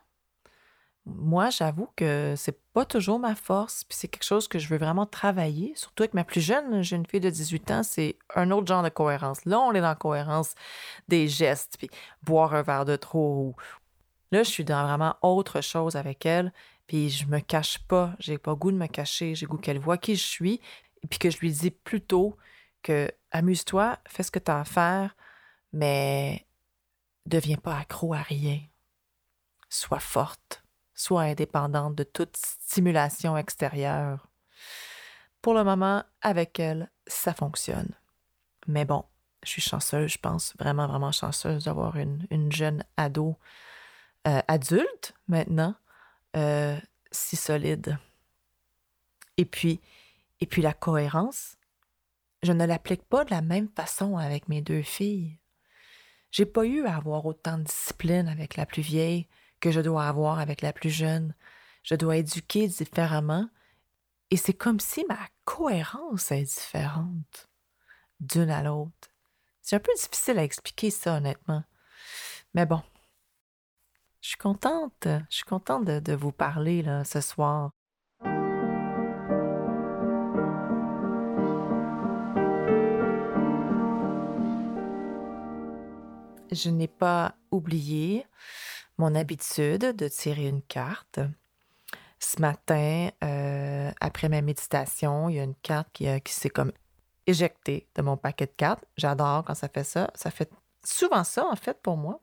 Moi, 1.07 1.49
j'avoue 1.49 1.89
que 1.95 2.33
c'est 2.35 2.59
pas 2.73 2.85
toujours 2.85 3.19
ma 3.19 3.33
force, 3.35 3.83
puis 3.85 3.97
c'est 3.97 4.07
quelque 4.07 4.23
chose 4.23 4.47
que 4.47 4.59
je 4.59 4.67
veux 4.67 4.77
vraiment 4.77 5.05
travailler, 5.05 5.73
surtout 5.75 6.03
avec 6.03 6.13
ma 6.13 6.23
plus 6.23 6.41
jeune, 6.41 6.81
j'ai 6.83 6.97
une 6.97 7.05
fille 7.05 7.21
de 7.21 7.29
18 7.29 7.71
ans, 7.71 7.83
c'est 7.83 8.17
un 8.35 8.51
autre 8.51 8.67
genre 8.67 8.83
de 8.83 8.89
cohérence. 8.89 9.45
Là, 9.45 9.59
on 9.59 9.73
est 9.73 9.81
dans 9.81 9.87
la 9.87 9.95
cohérence 9.95 10.53
des 11.07 11.27
gestes, 11.27 11.77
puis 11.77 11.89
boire 12.23 12.53
un 12.53 12.61
verre 12.61 12.85
de 12.85 12.97
trop. 12.97 13.55
Là, 14.31 14.43
je 14.43 14.49
suis 14.49 14.65
dans 14.65 14.85
vraiment 14.85 15.15
autre 15.21 15.61
chose 15.61 15.95
avec 15.95 16.25
elle, 16.25 16.51
puis 16.87 17.09
je 17.09 17.25
me 17.25 17.39
cache 17.39 17.79
pas, 17.79 18.13
j'ai 18.19 18.37
pas 18.37 18.55
goût 18.55 18.71
de 18.71 18.77
me 18.77 18.87
cacher, 18.87 19.33
j'ai 19.33 19.45
goût 19.45 19.57
qu'elle 19.57 19.79
voit 19.79 19.97
qui 19.97 20.15
je 20.15 20.25
suis, 20.25 20.61
et 21.03 21.07
puis 21.07 21.19
que 21.19 21.29
je 21.29 21.39
lui 21.39 21.51
dis 21.51 21.71
plutôt 21.71 22.37
que 22.83 23.09
amuse-toi, 23.31 23.97
fais 24.07 24.23
ce 24.23 24.31
que 24.31 24.39
tu 24.39 24.51
as 24.51 24.59
à 24.59 24.65
faire, 24.65 25.15
mais 25.71 26.45
deviens 27.25 27.57
pas 27.57 27.77
accro 27.77 28.13
à 28.13 28.21
rien. 28.21 28.59
Sois 29.69 29.99
forte 29.99 30.63
soit 30.97 31.21
indépendante 31.21 31.95
de 31.95 32.03
toute 32.03 32.35
stimulation 32.35 33.37
extérieure. 33.37 34.27
Pour 35.41 35.53
le 35.53 35.63
moment, 35.63 36.03
avec 36.21 36.59
elle, 36.59 36.91
ça 37.05 37.33
fonctionne. 37.33 37.91
Mais 38.65 38.83
bon, 38.83 39.05
je 39.43 39.51
suis 39.51 39.61
chanceuse, 39.61 40.11
je 40.11 40.17
pense, 40.17 40.55
vraiment, 40.57 40.87
vraiment 40.87 41.11
chanceuse 41.11 41.65
d'avoir 41.65 41.95
une, 41.95 42.51
jeune 42.51 42.83
ado 42.97 43.37
euh, 44.27 44.41
adulte 44.47 45.13
maintenant, 45.27 45.75
euh, 46.35 46.77
si 47.11 47.35
solide. 47.35 47.97
Et 49.37 49.45
puis, 49.45 49.79
et 50.41 50.47
puis 50.47 50.63
la 50.63 50.73
cohérence, 50.73 51.57
je 52.41 52.51
ne 52.51 52.65
l'applique 52.65 53.03
pas 53.03 53.23
de 53.23 53.31
la 53.31 53.41
même 53.41 53.69
façon 53.69 54.17
avec 54.17 54.49
mes 54.49 54.61
deux 54.61 54.81
filles. 54.81 55.37
J'ai 56.31 56.45
pas 56.45 56.65
eu 56.65 56.85
à 56.85 56.97
avoir 56.97 57.25
autant 57.25 57.59
de 57.59 57.63
discipline 57.63 58.27
avec 58.27 58.57
la 58.57 58.65
plus 58.65 58.81
vieille 58.81 59.27
que 59.59 59.71
je 59.71 59.81
dois 59.81 60.05
avoir 60.07 60.39
avec 60.39 60.61
la 60.61 60.73
plus 60.73 60.89
jeune. 60.89 61.33
Je 61.83 61.95
dois 61.95 62.17
éduquer 62.17 62.67
différemment. 62.67 63.49
Et 64.29 64.37
c'est 64.37 64.53
comme 64.53 64.79
si 64.79 65.05
ma 65.07 65.19
cohérence 65.45 66.31
est 66.31 66.43
différente 66.43 67.49
d'une 68.19 68.49
à 68.49 68.63
l'autre. 68.63 69.09
C'est 69.61 69.75
un 69.75 69.79
peu 69.79 69.93
difficile 69.95 70.39
à 70.39 70.43
expliquer 70.43 70.89
ça, 70.89 71.17
honnêtement. 71.17 71.63
Mais 72.53 72.65
bon, 72.65 72.81
je 74.21 74.29
suis 74.29 74.37
contente, 74.37 75.07
je 75.29 75.35
suis 75.35 75.45
contente 75.45 75.85
de, 75.85 75.99
de 75.99 76.13
vous 76.13 76.31
parler 76.31 76.81
là, 76.81 77.03
ce 77.03 77.21
soir. 77.21 77.71
Je 86.51 86.69
n'ai 86.69 86.87
pas 86.87 87.35
oublié 87.51 88.25
mon 88.97 89.15
habitude 89.15 89.95
de 89.95 90.07
tirer 90.07 90.47
une 90.47 90.61
carte. 90.61 91.19
Ce 92.19 92.41
matin, 92.41 93.09
euh, 93.23 93.91
après 93.99 94.29
ma 94.29 94.41
méditation, 94.41 95.29
il 95.29 95.35
y 95.35 95.39
a 95.39 95.43
une 95.43 95.55
carte 95.55 95.87
qui, 95.93 96.07
qui 96.21 96.33
s'est 96.33 96.49
comme 96.49 96.71
éjectée 97.27 97.87
de 97.95 98.01
mon 98.01 98.17
paquet 98.17 98.47
de 98.47 98.51
cartes. 98.51 98.83
J'adore 98.97 99.43
quand 99.45 99.53
ça 99.53 99.69
fait 99.69 99.83
ça. 99.83 100.09
Ça 100.15 100.31
fait 100.31 100.49
souvent 100.83 101.23
ça, 101.23 101.45
en 101.45 101.55
fait, 101.55 101.79
pour 101.81 101.97
moi. 101.97 102.21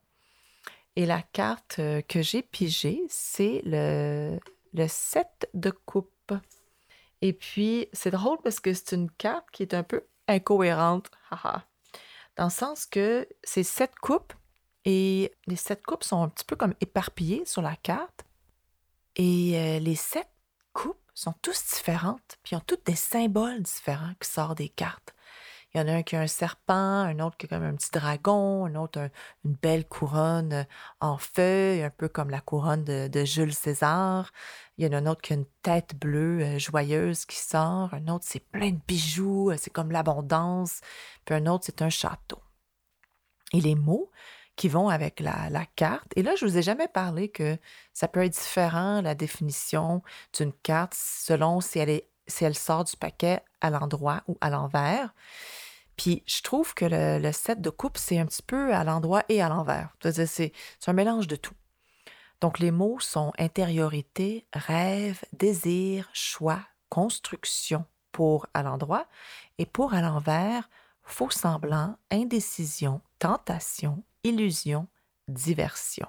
Et 0.96 1.06
la 1.06 1.22
carte 1.22 1.76
euh, 1.78 2.02
que 2.02 2.22
j'ai 2.22 2.42
pigée, 2.42 3.02
c'est 3.08 3.62
le, 3.64 4.38
le 4.72 4.88
7 4.88 5.50
de 5.54 5.70
coupe. 5.70 6.32
Et 7.20 7.32
puis, 7.32 7.88
c'est 7.92 8.10
drôle 8.10 8.38
parce 8.42 8.60
que 8.60 8.72
c'est 8.72 8.92
une 8.92 9.10
carte 9.10 9.46
qui 9.52 9.62
est 9.62 9.74
un 9.74 9.82
peu 9.82 10.04
incohérente. 10.28 11.10
Dans 12.36 12.44
le 12.44 12.50
sens 12.50 12.86
que 12.86 13.28
c'est 13.42 13.62
sept 13.62 13.94
coupes 13.96 14.34
et 14.84 15.32
les 15.46 15.56
sept 15.56 15.82
coupes 15.84 16.04
sont 16.04 16.22
un 16.22 16.28
petit 16.28 16.44
peu 16.44 16.56
comme 16.56 16.74
éparpillées 16.80 17.44
sur 17.46 17.62
la 17.62 17.76
carte. 17.76 18.24
Et 19.16 19.52
euh, 19.54 19.78
les 19.78 19.94
sept 19.94 20.28
coupes 20.72 20.98
sont 21.14 21.34
tous 21.40 21.64
différentes, 21.74 22.38
puis 22.42 22.56
ont 22.56 22.62
toutes 22.66 22.84
des 22.86 22.96
symboles 22.96 23.62
différents 23.62 24.14
qui 24.20 24.28
sortent 24.28 24.58
des 24.58 24.68
cartes. 24.68 25.14
Il 25.74 25.80
y 25.80 25.84
en 25.84 25.88
a 25.88 25.92
un 25.92 26.02
qui 26.04 26.14
a 26.14 26.20
un 26.20 26.28
serpent, 26.28 26.74
un 26.74 27.18
autre 27.18 27.36
qui 27.36 27.46
a 27.46 27.48
comme 27.48 27.64
un 27.64 27.74
petit 27.74 27.90
dragon, 27.90 28.64
un 28.66 28.76
autre 28.76 29.10
une 29.44 29.54
belle 29.54 29.84
couronne 29.88 30.52
euh, 30.52 30.64
en 31.00 31.18
feuilles, 31.18 31.82
un 31.82 31.90
peu 31.90 32.08
comme 32.08 32.30
la 32.30 32.40
couronne 32.40 32.84
de, 32.84 33.24
Jules 33.24 33.54
César. 33.54 34.30
Il 34.78 34.84
y 34.84 34.88
en 34.88 34.92
a 34.92 34.98
un 34.98 35.06
autre 35.06 35.20
qui 35.20 35.32
a 35.32 35.36
une 35.36 35.46
tête 35.62 35.96
bleue 35.96 36.42
euh, 36.42 36.58
joyeuse 36.60 37.24
qui 37.24 37.36
sort. 37.36 37.92
Un 37.92 38.06
autre, 38.06 38.24
c'est 38.28 38.38
plein 38.38 38.70
de 38.70 38.78
bijoux, 38.86 39.52
c'est 39.56 39.72
comme 39.72 39.90
l'abondance. 39.90 40.80
Puis 41.24 41.34
un 41.34 41.46
autre, 41.46 41.64
c'est 41.66 41.82
un 41.82 41.90
château. 41.90 42.40
Et 43.52 43.60
les 43.60 43.74
mots, 43.74 44.12
qui 44.56 44.68
vont 44.68 44.88
avec 44.88 45.20
la, 45.20 45.66
carte. 45.76 46.12
Et 46.16 46.22
là, 46.22 46.34
je 46.36 46.44
ne 46.44 46.50
vous 46.50 46.58
ai 46.58 46.62
jamais 46.62 46.88
parlé 46.88 47.28
que 47.28 47.58
ça 47.92 48.08
peut 48.08 48.24
être 48.24 48.32
différent, 48.32 49.00
la 49.02 49.14
définition 49.14 50.02
d'une 50.36 50.52
carte, 50.52 50.94
selon 50.94 51.60
si 51.60 51.78
elle, 51.78 51.90
est, 51.90 52.08
si 52.26 52.44
elle 52.44 52.56
sort 52.56 52.84
du 52.84 52.96
paquet 52.96 53.40
à 53.60 53.70
l'endroit 53.70 54.22
ou 54.28 54.36
à 54.40 54.50
l'envers. 54.50 55.12
Puis 55.96 56.22
je 56.26 56.42
trouve 56.42 56.74
que 56.74 56.84
le, 56.84 57.18
le 57.18 57.32
set 57.32 57.60
de 57.60 57.70
coupe, 57.70 57.98
c'est 57.98 58.18
un 58.18 58.26
petit 58.26 58.42
peu 58.42 58.74
à 58.74 58.84
l'endroit 58.84 59.24
et 59.28 59.42
à 59.42 59.48
l'envers. 59.48 59.94
C'est 60.02 60.52
un 60.86 60.92
mélange 60.92 61.26
de 61.26 61.36
tout. 61.36 61.54
Donc 62.40 62.58
les 62.58 62.70
mots 62.70 62.98
sont 63.00 63.32
intériorité, 63.38 64.46
rêve, 64.52 65.22
désir, 65.32 66.10
choix, 66.12 66.60
construction 66.88 67.86
pour 68.12 68.46
à 68.54 68.62
l'endroit 68.62 69.06
et 69.58 69.66
pour 69.66 69.94
à 69.94 70.00
l'envers, 70.00 70.68
faux 71.02 71.30
semblant, 71.30 71.96
indécision, 72.10 73.00
tentation, 73.18 74.02
illusion, 74.24 74.88
diversion. 75.28 76.08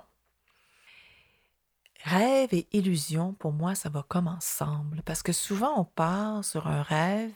Rêve 2.04 2.54
et 2.54 2.67
illusion, 2.71 3.34
pour 3.34 3.51
moi, 3.51 3.75
ça 3.75 3.89
va 3.89 4.04
comme 4.08 4.28
ensemble, 4.28 5.01
parce 5.04 5.23
que 5.23 5.34
souvent 5.34 5.80
on 5.80 5.86
part 5.86 6.43
sur 6.43 6.67
un 6.67 6.84
rêve 6.84 7.34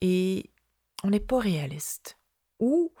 et 0.00 0.50
on 1.02 1.10
n'est 1.10 1.20
pas 1.20 1.38
réaliste. 1.38 2.18
Ou 2.60 2.92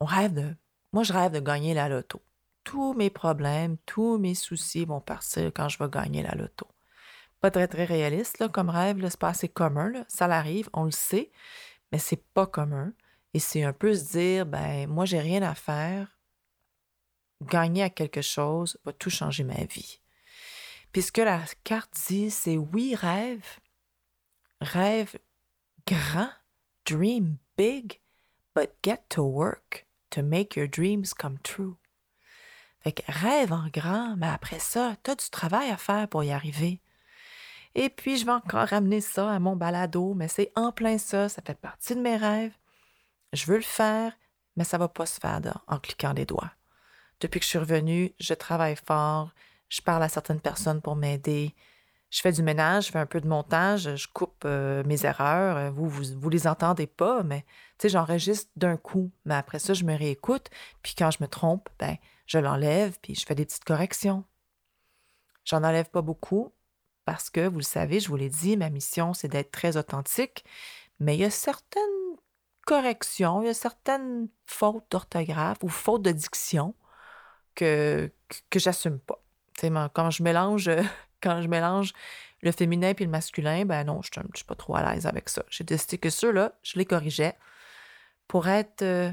on 0.00 0.04
rêve 0.04 0.34
de... 0.34 0.54
Moi, 0.92 1.04
je 1.04 1.12
rêve 1.12 1.32
de 1.32 1.40
gagner 1.40 1.74
la 1.74 1.88
loto. 1.88 2.22
Tous 2.64 2.94
mes 2.94 3.10
problèmes, 3.10 3.76
tous 3.86 4.18
mes 4.18 4.34
soucis 4.34 4.84
vont 4.84 5.00
partir 5.00 5.52
quand 5.54 5.68
je 5.68 5.78
vais 5.78 5.88
gagner 5.88 6.22
la 6.22 6.34
loto. 6.34 6.66
Pas 7.40 7.50
très, 7.50 7.68
très 7.68 7.84
réaliste 7.84 8.38
là, 8.38 8.48
comme 8.48 8.68
rêve, 8.68 8.98
c'est 9.08 9.18
pas 9.18 9.30
assez 9.30 9.48
commun. 9.48 9.92
Ça 10.08 10.26
l'arrive, 10.28 10.68
on 10.72 10.84
le 10.84 10.90
sait, 10.90 11.30
mais 11.90 11.98
c'est 11.98 12.24
pas 12.34 12.46
commun. 12.46 12.92
Et 13.34 13.38
c'est 13.38 13.62
un 13.62 13.72
peu 13.72 13.94
se 13.94 14.12
dire, 14.12 14.46
ben, 14.46 14.86
moi, 14.88 15.04
j'ai 15.04 15.20
rien 15.20 15.42
à 15.42 15.54
faire. 15.54 16.18
Gagner 17.42 17.82
à 17.82 17.90
quelque 17.90 18.22
chose 18.22 18.78
va 18.84 18.92
tout 18.92 19.10
changer 19.10 19.42
ma 19.42 19.64
vie. 19.64 20.00
Puis 20.92 21.02
ce 21.02 21.12
que 21.12 21.22
la 21.22 21.40
carte 21.64 21.94
dit, 22.08 22.30
c'est 22.30 22.58
oui, 22.58 22.94
rêve. 22.94 23.58
Rêve 24.60 25.18
grand. 25.86 26.30
Dream 26.84 27.38
big. 27.56 28.00
But 28.54 28.74
get 28.82 29.08
to 29.10 29.22
work 29.22 29.86
to 30.10 30.22
make 30.22 30.56
your 30.56 30.68
dreams 30.68 31.14
come 31.14 31.38
true. 31.38 31.76
Fait 32.80 32.92
que 32.92 33.02
rêve 33.06 33.52
en 33.52 33.68
grand, 33.72 34.16
mais 34.16 34.26
après 34.26 34.58
ça, 34.58 34.96
tu 35.02 35.10
as 35.10 35.14
du 35.14 35.30
travail 35.30 35.70
à 35.70 35.76
faire 35.76 36.08
pour 36.08 36.24
y 36.24 36.32
arriver. 36.32 36.80
Et 37.74 37.88
puis, 37.88 38.18
je 38.18 38.26
vais 38.26 38.32
encore 38.32 38.68
ramener 38.68 39.00
ça 39.00 39.30
à 39.30 39.38
mon 39.38 39.56
balado, 39.56 40.14
mais 40.14 40.28
c'est 40.28 40.52
en 40.56 40.72
plein 40.72 40.98
ça, 40.98 41.28
ça 41.28 41.40
fait 41.42 41.58
partie 41.58 41.94
de 41.94 42.00
mes 42.00 42.16
rêves. 42.16 42.52
Je 43.32 43.46
veux 43.46 43.56
le 43.56 43.62
faire, 43.62 44.12
mais 44.56 44.64
ça 44.64 44.76
ne 44.76 44.82
va 44.82 44.88
pas 44.88 45.06
se 45.06 45.18
faire 45.18 45.40
en 45.66 45.78
cliquant 45.78 46.14
des 46.14 46.26
doigts. 46.26 46.52
Depuis 47.20 47.40
que 47.40 47.44
je 47.44 47.50
suis 47.50 47.58
revenue, 47.58 48.12
je 48.20 48.34
travaille 48.34 48.76
fort, 48.76 49.32
je 49.68 49.80
parle 49.80 50.02
à 50.02 50.08
certaines 50.08 50.40
personnes 50.40 50.82
pour 50.82 50.96
m'aider. 50.96 51.54
Je 52.10 52.20
fais 52.20 52.32
du 52.32 52.42
ménage, 52.42 52.86
je 52.86 52.90
fais 52.90 52.98
un 52.98 53.06
peu 53.06 53.20
de 53.22 53.28
montage, 53.28 53.96
je 53.96 54.08
coupe 54.12 54.42
euh, 54.44 54.84
mes 54.84 55.06
erreurs. 55.06 55.72
Vous, 55.72 55.88
vous, 55.88 56.04
vous 56.14 56.28
les 56.28 56.46
entendez 56.46 56.86
pas, 56.86 57.22
mais 57.22 57.46
tu 57.78 57.88
j'enregistre 57.88 58.50
d'un 58.56 58.76
coup. 58.76 59.10
Mais 59.24 59.34
après 59.34 59.58
ça, 59.58 59.72
je 59.72 59.84
me 59.84 59.96
réécoute. 59.96 60.50
Puis 60.82 60.94
quand 60.96 61.10
je 61.10 61.22
me 61.22 61.28
trompe, 61.28 61.70
ben, 61.78 61.96
je 62.26 62.38
l'enlève, 62.38 62.98
puis 63.00 63.14
je 63.14 63.24
fais 63.24 63.34
des 63.34 63.46
petites 63.46 63.64
corrections. 63.64 64.24
J'en 65.44 65.64
enlève 65.64 65.88
pas 65.88 66.02
beaucoup 66.02 66.52
parce 67.04 67.30
que, 67.30 67.48
vous 67.48 67.58
le 67.58 67.64
savez, 67.64 67.98
je 67.98 68.08
vous 68.08 68.16
l'ai 68.16 68.28
dit, 68.28 68.56
ma 68.56 68.70
mission, 68.70 69.14
c'est 69.14 69.28
d'être 69.28 69.50
très 69.50 69.76
authentique. 69.76 70.44
Mais 71.00 71.16
il 71.16 71.20
y 71.20 71.24
a 71.24 71.30
certaines 71.30 71.82
correction, 72.66 73.42
il 73.42 73.46
y 73.46 73.50
a 73.50 73.54
certaines 73.54 74.28
fautes 74.46 74.84
d'orthographe 74.90 75.58
ou 75.62 75.68
fautes 75.68 76.02
de 76.02 76.12
diction 76.12 76.74
que, 77.54 78.10
que, 78.50 78.58
j'assume 78.58 78.98
pas. 78.98 79.22
quand 79.94 80.10
je 80.10 80.22
mélange 80.22 80.70
quand 81.22 81.40
je 81.40 81.48
mélange 81.48 81.92
le 82.42 82.50
féminin 82.50 82.92
et 82.98 83.04
le 83.04 83.10
masculin, 83.10 83.64
ben 83.64 83.84
non, 83.84 84.00
je 84.02 84.10
suis 84.34 84.44
pas 84.44 84.54
trop 84.54 84.74
à 84.76 84.82
l'aise 84.82 85.06
avec 85.06 85.28
ça. 85.28 85.44
J'ai 85.48 85.64
décidé 85.64 85.98
que 85.98 86.10
ceux-là, 86.10 86.52
je 86.62 86.78
les 86.78 86.84
corrigeais 86.84 87.36
pour 88.26 88.48
être 88.48 88.82
euh, 88.82 89.12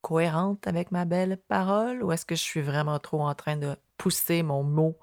cohérente 0.00 0.66
avec 0.66 0.92
ma 0.92 1.04
belle 1.04 1.38
parole 1.48 2.02
ou 2.02 2.12
est-ce 2.12 2.24
que 2.24 2.36
je 2.36 2.42
suis 2.42 2.62
vraiment 2.62 2.98
trop 3.00 3.22
en 3.22 3.34
train 3.34 3.56
de 3.56 3.76
pousser 3.96 4.42
mon 4.42 4.62
mot 4.62 4.96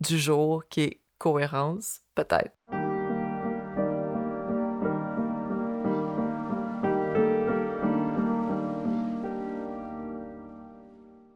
du 0.00 0.18
jour 0.18 0.64
qui 0.68 0.80
est 0.82 1.00
cohérence? 1.18 2.00
Peut-être. 2.14 2.81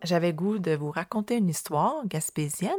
J'avais 0.07 0.33
goût 0.33 0.59
de 0.59 0.75
vous 0.75 0.91
raconter 0.91 1.37
une 1.37 1.49
histoire 1.49 2.07
gaspésienne 2.07 2.73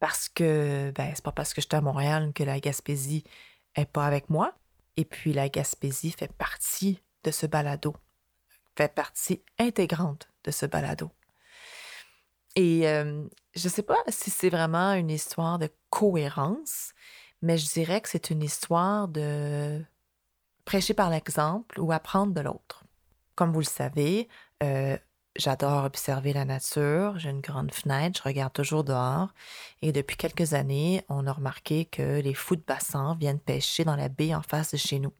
parce 0.00 0.28
que, 0.28 0.90
ben, 0.90 1.12
c'est 1.14 1.24
pas 1.24 1.32
parce 1.32 1.54
que 1.54 1.60
j'étais 1.60 1.76
à 1.76 1.80
Montréal 1.80 2.32
que 2.34 2.42
la 2.42 2.60
Gaspésie 2.60 3.24
est 3.74 3.86
pas 3.86 4.06
avec 4.06 4.28
moi. 4.28 4.54
Et 4.96 5.04
puis, 5.04 5.32
la 5.32 5.48
Gaspésie 5.48 6.10
fait 6.12 6.32
partie 6.32 7.00
de 7.22 7.30
ce 7.30 7.46
balado, 7.46 7.96
fait 8.76 8.92
partie 8.94 9.42
intégrante 9.58 10.28
de 10.44 10.50
ce 10.50 10.66
balado. 10.66 11.10
Et 12.54 12.86
euh, 12.86 13.24
je 13.54 13.66
ne 13.66 13.72
sais 13.72 13.82
pas 13.82 13.96
si 14.08 14.30
c'est 14.30 14.50
vraiment 14.50 14.92
une 14.92 15.10
histoire 15.10 15.58
de 15.58 15.70
cohérence, 15.90 16.92
mais 17.42 17.58
je 17.58 17.72
dirais 17.72 18.00
que 18.00 18.08
c'est 18.08 18.30
une 18.30 18.42
histoire 18.42 19.08
de 19.08 19.82
prêcher 20.64 20.94
par 20.94 21.10
l'exemple 21.10 21.80
ou 21.80 21.92
apprendre 21.92 22.32
de 22.32 22.40
l'autre. 22.40 22.84
Comme 23.34 23.52
vous 23.52 23.60
le 23.60 23.64
savez, 23.64 24.28
euh, 24.62 24.96
j'adore 25.36 25.84
observer 25.84 26.32
la 26.32 26.44
nature, 26.44 27.18
j'ai 27.18 27.30
une 27.30 27.40
grande 27.40 27.72
fenêtre, 27.72 28.20
je 28.22 28.28
regarde 28.28 28.52
toujours 28.52 28.84
dehors, 28.84 29.34
et 29.82 29.92
depuis 29.92 30.16
quelques 30.16 30.54
années, 30.54 31.04
on 31.08 31.26
a 31.26 31.32
remarqué 31.32 31.84
que 31.84 32.20
les 32.20 32.34
fous 32.34 32.56
de 32.56 32.62
bassin 32.66 33.16
viennent 33.18 33.40
pêcher 33.40 33.84
dans 33.84 33.96
la 33.96 34.08
baie 34.08 34.34
en 34.34 34.42
face 34.42 34.72
de 34.72 34.76
chez 34.76 34.98
nous. 34.98 35.12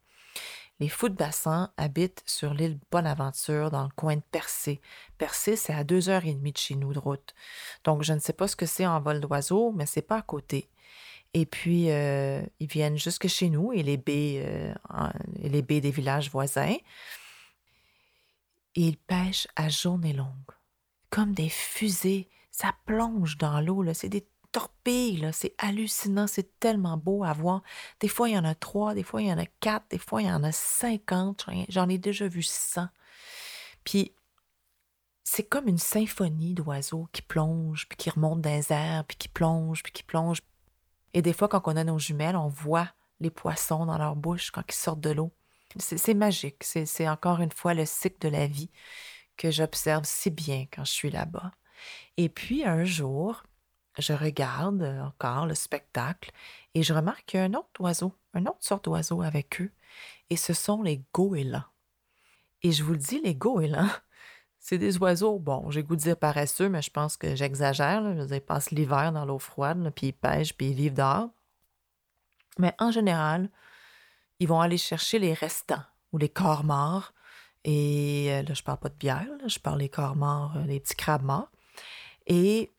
Les 0.81 0.89
fous 0.89 1.09
de 1.09 1.15
bassin 1.15 1.73
habitent 1.77 2.23
sur 2.27 2.53
l'île 2.53 2.79
Bonaventure, 2.91 3.71
dans 3.71 3.85
le 3.85 3.91
coin 3.95 4.17
de 4.17 4.23
Percé. 4.33 4.81
Percé, 5.19 5.55
c'est 5.55 5.73
à 5.73 5.85
deux 5.85 6.09
heures 6.09 6.25
et 6.25 6.35
demie 6.35 6.53
de 6.53 6.59
chez 6.59 6.75
nous 6.75 6.93
de 6.93 6.99
route. 6.99 7.35
Donc, 7.85 8.03
je 8.03 8.13
ne 8.13 8.19
sais 8.19 8.33
pas 8.33 8.49
ce 8.49 8.57
que 8.57 8.67
c'est 8.67 8.87
en 8.87 9.01
vol 9.01 9.21
d'oiseau, 9.21 9.73
mais 9.73 9.87
c'est 9.87 10.03
pas 10.03 10.19
à 10.19 10.23
côté. 10.23 10.69
Et 11.33 11.47
puis, 11.47 11.91
euh, 11.91 12.43
ils 12.59 12.67
viennent 12.67 12.99
jusque 12.99 13.29
chez 13.29 13.51
nous 13.51 13.73
et 13.73 13.85
les 13.85 13.97
baies, 13.97 14.43
euh, 14.45 14.75
les 15.43 15.63
baies 15.63 15.81
des 15.81 15.91
villages 15.93 16.31
voisins. 16.31 16.77
Et 18.75 18.89
ils 18.89 18.97
pêchent 18.97 19.49
à 19.57 19.69
journée 19.69 20.13
longue, 20.13 20.29
comme 21.11 21.33
des 21.33 21.49
fusées. 21.49 22.29
Ça 22.51 22.75
plonge 22.87 23.39
dans 23.39 23.61
l'eau, 23.61 23.85
c'est 23.95 24.09
des 24.09 24.27
torpille, 24.55 25.29
c'est 25.33 25.53
hallucinant, 25.59 26.29
c'est 26.29 26.61
tellement 26.61 26.97
beau 26.97 27.25
à 27.25 27.33
voir. 27.33 27.63
Des 27.99 28.07
fois, 28.07 28.29
il 28.29 28.37
y 28.37 28.39
en 28.39 28.45
a 28.45 28.55
trois, 28.55 28.95
des 28.95 29.03
fois, 29.03 29.21
il 29.21 29.27
y 29.27 29.33
en 29.33 29.39
a 29.39 29.47
quatre, 29.47 29.87
des 29.91 29.99
fois, 29.99 30.23
il 30.23 30.29
y 30.29 30.33
en 30.33 30.45
a 30.45 30.53
cinquante. 30.53 31.47
J'en 31.69 31.89
ai 31.89 31.99
déjà 31.99 32.29
vu 32.29 32.45
cent. 32.45 32.89
Puis, 33.83 34.15
c'est 35.25 35.43
comme 35.43 35.67
une 35.67 35.79
symphonie 35.79 36.55
d'oiseaux 36.55 37.09
qui 37.13 37.23
plongent, 37.23 37.89
puis 37.89 37.97
qui 37.97 38.11
remontent 38.11 38.43
dans 38.43 38.51
les 38.51 38.73
airs, 38.73 39.05
puis 39.05 39.17
qui 39.17 39.29
plongent, 39.29 39.83
puis 39.83 39.93
qui 39.93 40.05
plongent. 40.05 40.43
Et 41.15 41.23
des 41.23 41.33
fois, 41.33 41.49
quand 41.49 41.63
on 41.65 41.77
a 41.77 41.83
nos 41.83 41.99
jumelles, 41.99 42.37
on 42.37 42.49
voit 42.49 42.89
les 43.19 43.31
poissons 43.31 43.87
dans 43.87 43.99
leur 43.99 44.15
bouche 44.15 44.53
quand 44.53 44.63
ils 44.69 44.73
sortent 44.73 45.01
de 45.01 45.11
l'eau. 45.11 45.33
C'est 45.79 46.15
magique. 46.15 46.63
C'est 46.65 47.09
encore 47.09 47.41
une 47.41 47.53
fois 47.53 47.75
le 47.75 47.87
cycle 47.87 48.19
de 48.21 48.29
la 48.29 48.47
vie 48.47 48.71
que 49.37 49.51
j'observe 49.51 50.05
si 50.05 50.31
bien 50.31 50.67
quand 50.73 50.85
je 50.85 50.93
suis 50.93 51.11
là-bas. 51.11 51.53
Et 52.17 52.29
puis, 52.29 52.65
un 52.65 52.85
jour, 52.85 53.43
je 53.99 54.13
regarde 54.13 54.83
encore 54.83 55.47
le 55.47 55.55
spectacle 55.55 56.31
et 56.75 56.83
je 56.83 56.95
remarque 56.95 57.25
qu'il 57.27 57.41
y 57.41 57.43
a 57.43 57.47
un 57.47 57.55
autre 57.55 57.81
oiseau, 57.81 58.13
une 58.35 58.49
autre 58.49 58.59
sorte 58.61 58.85
d'oiseau 58.85 59.23
avec 59.23 59.61
eux, 59.61 59.71
et 60.31 60.37
ce 60.37 60.53
sont 60.53 60.83
les 60.83 61.03
goélands. 61.13 61.65
Et 62.63 62.73
je 62.73 62.83
vous 62.83 62.93
le 62.93 62.99
dis, 62.99 63.21
les 63.21 63.35
goélands, 63.35 63.91
c'est 64.59 64.79
des 64.79 64.99
oiseaux, 64.99 65.39
bon, 65.39 65.71
j'ai 65.71 65.83
goût 65.83 65.97
de 65.97 66.01
dire 66.01 66.17
paresseux, 66.17 66.69
mais 66.69 66.83
je 66.83 66.91
pense 66.91 67.17
que 67.17 67.35
j'exagère. 67.37 68.03
Ils 68.31 68.41
passent 68.41 68.71
l'hiver 68.71 69.13
dans 69.13 69.25
l'eau 69.25 69.39
froide, 69.39 69.93
puis 69.95 70.09
ils 70.09 70.13
pêchent, 70.13 70.55
puis 70.55 70.71
ils 70.71 70.75
vivent 70.75 70.95
dehors. 70.95 71.29
Mais 72.59 72.75
en 72.79 72.91
général, 72.91 73.51
ils 74.41 74.49
vont 74.49 74.61
aller 74.61 74.79
chercher 74.79 75.19
les 75.19 75.33
restants 75.33 75.85
ou 76.13 76.19
les 76.19 76.29
corps 76.29 76.65
morts. 76.65 77.13
Et 77.65 78.29
euh, 78.31 78.43
là, 78.43 78.55
je 78.55 78.63
parle 78.63 78.79
pas 78.79 78.91
de 78.91 78.95
bière, 78.95 79.27
je 79.47 79.59
parle 79.59 79.79
des 79.79 79.89
corps 79.89 80.17
morts, 80.17 80.57
euh, 80.57 80.65
les 80.65 80.81
petits 80.81 80.97
crabes 80.97 81.23
morts. 81.23 81.51
Et 82.27 82.75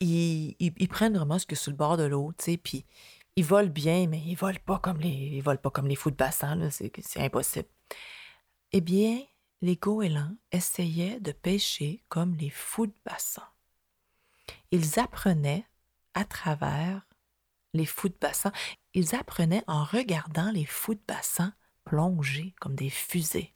ils, 0.00 0.88
prennent 0.88 1.16
vraiment 1.16 1.38
ce 1.38 1.46
que 1.46 1.56
sur 1.56 1.70
le 1.70 1.76
bord 1.76 1.96
de 1.96 2.04
l'eau, 2.04 2.32
tu 2.38 2.44
sais, 2.44 2.56
puis 2.56 2.84
ils 3.36 3.44
volent 3.44 3.70
bien, 3.70 4.06
mais 4.06 4.22
ils 4.26 4.36
volent 4.36 4.58
pas 4.64 4.78
comme 4.78 5.00
les, 5.00 5.08
ils 5.08 5.42
volent 5.42 5.60
pas 5.60 5.70
comme 5.70 5.86
les 5.86 5.96
fous 5.96 6.10
de 6.10 6.16
bassin, 6.16 6.68
c'est, 6.70 6.92
impossible. 7.16 7.68
Eh 8.72 8.80
bien, 8.80 9.20
les 9.62 9.76
goélands 9.76 10.36
essayaient 10.52 11.20
de 11.20 11.32
pêcher 11.32 12.04
comme 12.08 12.34
les 12.34 12.50
fous 12.50 12.86
de 12.86 12.94
bassin. 13.04 13.46
Ils 14.70 14.98
apprenaient 14.98 15.66
à 16.14 16.24
travers 16.24 17.06
les 17.72 17.86
fous 17.86 18.08
de 18.08 18.16
bassin, 18.20 18.52
ils 18.94 19.14
apprenaient 19.14 19.64
en 19.66 19.84
regardant 19.84 20.50
les 20.50 20.64
fous 20.64 20.94
de 20.94 21.00
bassin 21.06 21.52
plonger 21.84 22.54
comme 22.60 22.74
des 22.74 22.90
fusées. 22.90 23.52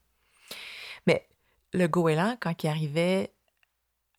Mais 1.07 1.27
le 1.73 1.87
goéland, 1.87 2.37
quand 2.41 2.63
il 2.63 2.69
arrivait 2.69 3.33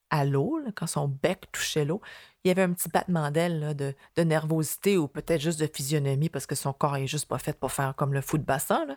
à 0.10 0.26
l'eau, 0.26 0.60
quand 0.76 0.88
son 0.88 1.08
bec 1.08 1.52
touchait 1.52 1.86
l'eau, 1.86 2.02
il 2.44 2.48
y 2.48 2.52
avait 2.52 2.64
un 2.64 2.74
petit 2.74 2.90
battement 2.90 3.30
d'aile 3.32 3.76
de, 3.76 4.24
nervosité 4.24 4.98
ou 4.98 5.08
peut-être 5.08 5.42
juste 5.42 5.60
de 5.60 5.68
physionomie 5.68 6.30
parce 6.30 6.46
que 6.46 6.56
son 6.56 6.74
corps 6.74 6.96
est 6.98 7.06
juste 7.06 7.28
pas 7.28 7.38
fait 7.38 7.54
pour 7.54 7.72
faire 7.72 7.96
comme 7.96 8.14
le 8.14 8.22
fou 8.22 8.38
de 8.38 8.44
bassin. 8.44 8.88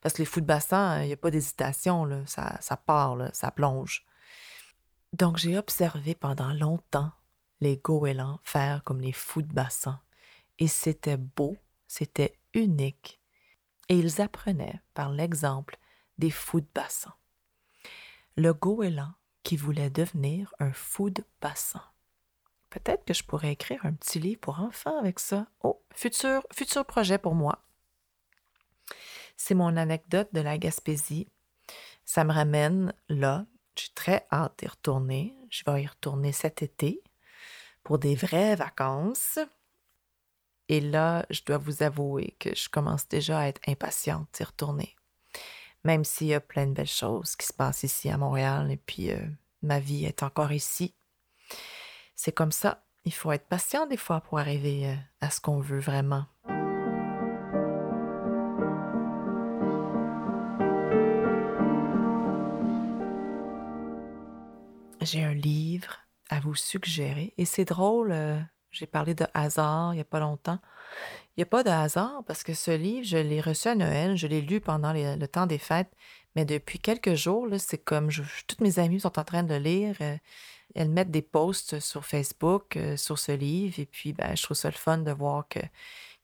Parce 0.00 0.14
que 0.14 0.22
les 0.22 0.26
fous 0.26 0.40
de 0.40 0.46
bassin, 0.46 1.02
il 1.02 1.08
n'y 1.08 1.12
a 1.12 1.16
pas 1.16 1.30
d'hésitation, 1.30 2.24
ça, 2.26 2.56
ça 2.60 2.76
part, 2.76 3.18
ça 3.32 3.50
plonge. 3.50 4.06
Donc 5.12 5.36
j'ai 5.36 5.58
observé 5.58 6.14
pendant 6.14 6.52
longtemps 6.52 7.12
les 7.60 7.76
goélands 7.76 8.40
faire 8.42 8.82
comme 8.84 9.00
les 9.00 9.12
fous 9.12 9.42
de 9.42 9.52
bassin. 9.52 10.00
Et 10.58 10.68
c'était 10.68 11.16
beau, 11.16 11.56
c'était 11.94 12.36
unique. 12.54 13.20
Et 13.88 13.96
ils 13.96 14.20
apprenaient 14.20 14.80
par 14.94 15.10
l'exemple 15.10 15.78
des 16.18 16.30
fous 16.30 16.60
de 16.60 16.66
bassin. 16.74 17.14
Le 18.36 18.52
goéland 18.52 19.12
qui 19.44 19.56
voulait 19.56 19.90
devenir 19.90 20.52
un 20.58 20.72
fou 20.72 21.10
de 21.10 21.22
bassin. 21.40 21.84
Peut-être 22.68 23.04
que 23.04 23.14
je 23.14 23.22
pourrais 23.22 23.52
écrire 23.52 23.86
un 23.86 23.92
petit 23.92 24.18
livre 24.18 24.40
pour 24.40 24.58
enfants 24.58 24.98
avec 24.98 25.20
ça. 25.20 25.46
Oh, 25.62 25.84
futur, 25.94 26.44
futur 26.52 26.84
projet 26.84 27.18
pour 27.18 27.36
moi. 27.36 27.62
C'est 29.36 29.54
mon 29.54 29.76
anecdote 29.76 30.30
de 30.32 30.40
la 30.40 30.58
Gaspésie. 30.58 31.28
Ça 32.04 32.24
me 32.24 32.32
ramène 32.32 32.92
là. 33.08 33.46
J'ai 33.76 33.92
très 33.94 34.26
hâte 34.32 34.58
d'y 34.58 34.66
retourner. 34.66 35.32
Je 35.48 35.62
vais 35.64 35.84
y 35.84 35.86
retourner 35.86 36.32
cet 36.32 36.60
été 36.62 37.04
pour 37.84 38.00
des 38.00 38.16
vraies 38.16 38.56
vacances. 38.56 39.38
Et 40.68 40.80
là, 40.80 41.26
je 41.30 41.42
dois 41.44 41.58
vous 41.58 41.82
avouer 41.82 42.36
que 42.38 42.54
je 42.54 42.68
commence 42.68 43.08
déjà 43.08 43.40
à 43.40 43.48
être 43.48 43.60
impatiente 43.68 44.28
d'y 44.32 44.44
retourner 44.44 44.96
même 45.84 46.04
s'il 46.04 46.28
y 46.28 46.34
a 46.34 46.40
plein 46.40 46.66
de 46.66 46.72
belles 46.72 46.86
choses 46.86 47.36
qui 47.36 47.46
se 47.46 47.52
passent 47.52 47.82
ici 47.82 48.08
à 48.08 48.16
Montréal 48.16 48.70
et 48.70 48.78
puis 48.78 49.10
euh, 49.10 49.20
ma 49.62 49.78
vie 49.78 50.06
est 50.06 50.22
encore 50.22 50.52
ici. 50.52 50.94
C'est 52.16 52.32
comme 52.32 52.52
ça. 52.52 52.82
Il 53.04 53.12
faut 53.12 53.32
être 53.32 53.46
patient 53.46 53.86
des 53.86 53.98
fois 53.98 54.22
pour 54.22 54.38
arriver 54.38 54.88
euh, 54.88 54.94
à 55.20 55.30
ce 55.30 55.40
qu'on 55.40 55.60
veut 55.60 55.78
vraiment. 55.78 56.24
J'ai 65.02 65.22
un 65.22 65.34
livre 65.34 65.98
à 66.30 66.40
vous 66.40 66.54
suggérer 66.54 67.34
et 67.36 67.44
c'est 67.44 67.66
drôle, 67.66 68.10
euh, 68.10 68.40
j'ai 68.74 68.86
parlé 68.86 69.14
de 69.14 69.26
hasard 69.34 69.92
il 69.92 69.96
n'y 69.96 70.02
a 70.02 70.04
pas 70.04 70.20
longtemps. 70.20 70.58
Il 71.36 71.40
n'y 71.40 71.42
a 71.44 71.46
pas 71.46 71.62
de 71.64 71.70
hasard 71.70 72.22
parce 72.26 72.42
que 72.42 72.54
ce 72.54 72.70
livre, 72.70 73.06
je 73.06 73.16
l'ai 73.16 73.40
reçu 73.40 73.68
à 73.68 73.74
Noël, 73.74 74.16
je 74.16 74.26
l'ai 74.26 74.40
lu 74.40 74.60
pendant 74.60 74.92
le 74.92 75.26
temps 75.26 75.46
des 75.46 75.58
fêtes, 75.58 75.90
mais 76.36 76.44
depuis 76.44 76.78
quelques 76.78 77.14
jours, 77.14 77.48
c'est 77.58 77.78
comme 77.78 78.10
toutes 78.46 78.60
mes 78.60 78.78
amies 78.78 79.00
sont 79.00 79.18
en 79.18 79.24
train 79.24 79.42
de 79.42 79.54
lire. 79.54 79.96
Euh, 80.00 80.16
elles 80.74 80.90
mettent 80.90 81.10
des 81.10 81.22
posts 81.22 81.80
sur 81.80 82.04
Facebook 82.04 82.76
euh, 82.76 82.96
sur 82.96 83.18
ce 83.18 83.32
livre 83.32 83.78
et 83.78 83.86
puis 83.86 84.12
ben, 84.12 84.36
je 84.36 84.42
trouve 84.42 84.56
ça 84.56 84.68
le 84.68 84.74
fun 84.74 84.98
de 84.98 85.12
voir 85.12 85.46
que 85.48 85.60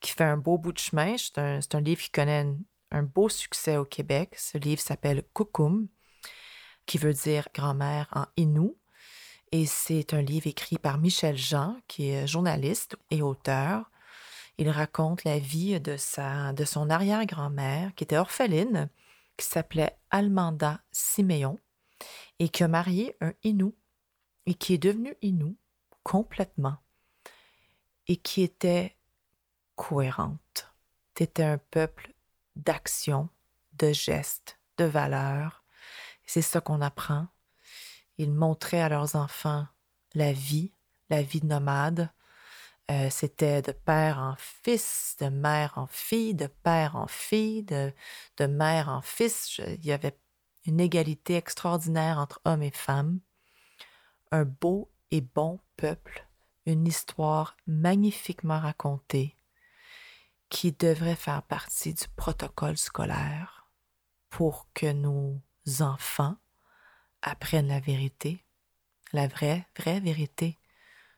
qu'il 0.00 0.14
fait 0.14 0.24
un 0.24 0.38
beau 0.38 0.58
bout 0.58 0.72
de 0.72 0.78
chemin. 0.78 1.16
C'est 1.18 1.38
un, 1.38 1.80
livre 1.80 2.00
qui 2.00 2.10
connaît 2.10 2.46
un, 2.90 3.02
beau 3.02 3.28
succès 3.28 3.76
au 3.76 3.84
Québec. 3.84 4.34
Ce 4.36 4.58
livre 4.58 4.80
s'appelle 4.80 5.22
Kukum, 5.34 5.88
qui 6.86 6.98
veut 6.98 7.12
dire 7.12 7.48
grand-mère 7.54 8.08
en 8.12 8.24
Innu. 8.36 8.72
Et 9.52 9.66
c'est 9.66 10.14
un 10.14 10.22
livre 10.22 10.46
écrit 10.46 10.78
par 10.78 10.98
Michel 10.98 11.36
Jean, 11.36 11.76
qui 11.88 12.10
est 12.10 12.26
journaliste 12.26 12.96
et 13.10 13.20
auteur. 13.20 13.90
Il 14.58 14.70
raconte 14.70 15.24
la 15.24 15.40
vie 15.40 15.80
de, 15.80 15.96
sa, 15.96 16.52
de 16.52 16.64
son 16.64 16.88
arrière-grand-mère, 16.88 17.92
qui 17.94 18.04
était 18.04 18.16
orpheline, 18.16 18.88
qui 19.36 19.46
s'appelait 19.46 19.98
Almanda 20.10 20.80
Siméon, 20.92 21.58
et 22.38 22.48
qui 22.48 22.62
a 22.62 22.68
marié 22.68 23.16
un 23.20 23.32
Inou, 23.42 23.74
et 24.46 24.54
qui 24.54 24.74
est 24.74 24.78
devenu 24.78 25.16
Inou 25.20 25.56
complètement, 26.04 26.76
et 28.06 28.16
qui 28.16 28.42
était 28.42 28.96
cohérente. 29.74 30.72
C'était 31.16 31.42
un 31.42 31.58
peuple 31.58 32.14
d'action, 32.56 33.28
de 33.74 33.92
gestes, 33.92 34.58
de 34.78 34.84
valeurs. 34.84 35.64
C'est 36.24 36.40
ça 36.40 36.60
qu'on 36.60 36.80
apprend. 36.80 37.26
Ils 38.20 38.32
montraient 38.32 38.82
à 38.82 38.90
leurs 38.90 39.16
enfants 39.16 39.66
la 40.14 40.32
vie, 40.32 40.74
la 41.08 41.22
vie 41.22 41.42
nomade, 41.42 42.10
euh, 42.90 43.08
c'était 43.08 43.62
de 43.62 43.72
père 43.72 44.18
en 44.18 44.34
fils, 44.36 45.16
de 45.20 45.28
mère 45.28 45.78
en 45.78 45.86
fille, 45.86 46.34
de 46.34 46.46
père 46.46 46.96
en 46.96 47.06
fille, 47.06 47.62
de, 47.62 47.94
de 48.36 48.46
mère 48.46 48.90
en 48.90 49.00
fils. 49.00 49.58
il 49.58 49.86
y 49.86 49.92
avait 49.92 50.18
une 50.66 50.80
égalité 50.80 51.36
extraordinaire 51.36 52.18
entre 52.18 52.42
hommes 52.44 52.62
et 52.62 52.70
femmes. 52.70 53.20
Un 54.32 54.44
beau 54.44 54.92
et 55.10 55.22
bon 55.22 55.58
peuple 55.78 56.26
une 56.66 56.86
histoire 56.86 57.56
magnifiquement 57.66 58.60
racontée 58.60 59.34
qui 60.50 60.72
devrait 60.72 61.16
faire 61.16 61.42
partie 61.42 61.94
du 61.94 62.04
protocole 62.16 62.76
scolaire 62.76 63.70
pour 64.28 64.68
que 64.74 64.92
nos 64.92 65.40
enfants 65.80 66.36
apprennent 67.22 67.68
la 67.68 67.80
vérité, 67.80 68.44
la 69.12 69.26
vraie, 69.26 69.66
vraie 69.78 70.00
vérité 70.00 70.58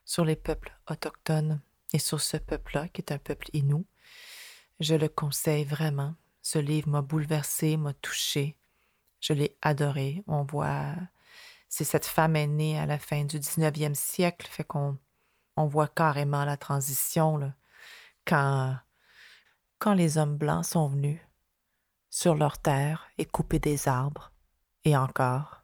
sur 0.04 0.24
les 0.24 0.36
peuples 0.36 0.72
autochtones 0.90 1.60
et 1.92 1.98
sur 1.98 2.20
ce 2.20 2.36
peuple-là 2.36 2.88
qui 2.88 3.00
est 3.00 3.12
un 3.12 3.18
peuple 3.18 3.48
inou. 3.52 3.86
Je 4.80 4.94
le 4.94 5.08
conseille 5.08 5.64
vraiment. 5.64 6.14
Ce 6.40 6.58
livre 6.58 6.88
m'a 6.88 7.02
bouleversé, 7.02 7.76
m'a 7.76 7.92
touché. 7.94 8.56
Je 9.20 9.32
l'ai 9.32 9.56
adoré. 9.62 10.24
On 10.26 10.42
voit, 10.42 10.94
c'est 11.68 11.84
cette 11.84 12.06
femme 12.06 12.34
aînée 12.36 12.78
à 12.78 12.86
la 12.86 12.98
fin 12.98 13.24
du 13.24 13.38
19e 13.38 13.94
siècle, 13.94 14.48
fait 14.50 14.64
qu'on 14.64 14.98
on 15.56 15.66
voit 15.66 15.88
carrément 15.88 16.44
la 16.44 16.56
transition 16.56 17.36
là, 17.36 17.54
quand, 18.26 18.76
quand 19.78 19.94
les 19.94 20.18
hommes 20.18 20.36
blancs 20.36 20.64
sont 20.64 20.88
venus 20.88 21.20
sur 22.10 22.34
leur 22.34 22.58
terre 22.58 23.08
et 23.18 23.24
couper 23.24 23.58
des 23.58 23.88
arbres, 23.88 24.32
et 24.84 24.96
encore, 24.96 25.61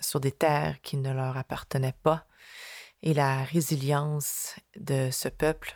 sur 0.00 0.20
des 0.20 0.32
terres 0.32 0.80
qui 0.82 0.96
ne 0.96 1.12
leur 1.12 1.36
appartenaient 1.36 1.96
pas, 2.02 2.26
et 3.02 3.14
la 3.14 3.44
résilience 3.44 4.56
de 4.76 5.10
ce 5.10 5.28
peuple 5.28 5.74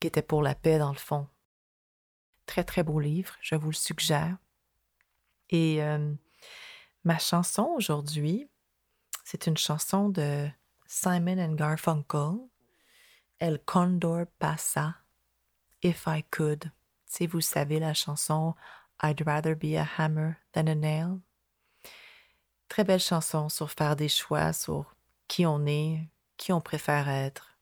qui 0.00 0.08
était 0.08 0.22
pour 0.22 0.42
la 0.42 0.54
paix 0.54 0.78
dans 0.78 0.92
le 0.92 0.98
fond. 0.98 1.28
Très 2.46 2.64
très 2.64 2.82
beau 2.82 3.00
livre, 3.00 3.34
je 3.40 3.54
vous 3.54 3.70
le 3.70 3.74
suggère. 3.74 4.36
Et 5.50 5.82
euh, 5.82 6.12
ma 7.04 7.18
chanson 7.18 7.72
aujourd'hui, 7.76 8.48
c'est 9.24 9.46
une 9.46 9.56
chanson 9.56 10.08
de 10.08 10.48
Simon 10.86 11.38
and 11.38 11.54
Garfunkel, 11.54 12.48
El 13.38 13.58
Condor 13.64 14.26
Pasa, 14.38 14.96
If 15.82 16.04
I 16.06 16.24
Could. 16.30 16.70
Si 17.06 17.26
vous 17.26 17.40
savez 17.40 17.78
la 17.78 17.94
chanson 17.94 18.54
I'd 19.00 19.26
rather 19.26 19.54
be 19.54 19.74
a 19.74 19.84
hammer 19.84 20.38
than 20.52 20.68
a 20.68 20.74
nail. 20.74 21.20
Belle 22.82 23.00
chanson 23.00 23.48
sur 23.48 23.70
faire 23.70 23.94
des 23.94 24.08
choix, 24.08 24.52
sur 24.52 24.96
qui 25.28 25.46
on 25.46 25.64
est, 25.66 26.08
qui 26.36 26.52
on 26.52 26.60
préfère 26.60 27.08
être, 27.08 27.58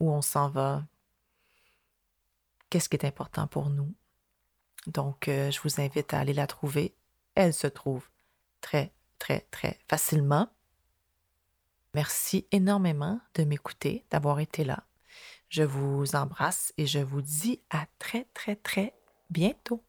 où 0.00 0.10
on 0.10 0.22
s'en 0.22 0.48
va, 0.48 0.84
qu'est-ce 2.70 2.88
qui 2.88 2.96
est 2.96 3.04
important 3.04 3.46
pour 3.46 3.68
nous. 3.68 3.92
Donc, 4.86 5.28
euh, 5.28 5.50
je 5.50 5.60
vous 5.60 5.80
invite 5.80 6.14
à 6.14 6.20
aller 6.20 6.32
la 6.32 6.46
trouver. 6.46 6.94
Elle 7.34 7.54
se 7.54 7.66
trouve 7.66 8.08
très, 8.60 8.92
très, 9.18 9.46
très 9.50 9.78
facilement. 9.88 10.48
Merci 11.94 12.46
énormément 12.50 13.20
de 13.34 13.44
m'écouter, 13.44 14.04
d'avoir 14.10 14.40
été 14.40 14.64
là. 14.64 14.84
Je 15.50 15.62
vous 15.62 16.16
embrasse 16.16 16.72
et 16.78 16.86
je 16.86 16.98
vous 16.98 17.20
dis 17.20 17.60
à 17.68 17.86
très, 17.98 18.26
très, 18.32 18.56
très 18.56 18.94
bientôt. 19.28 19.84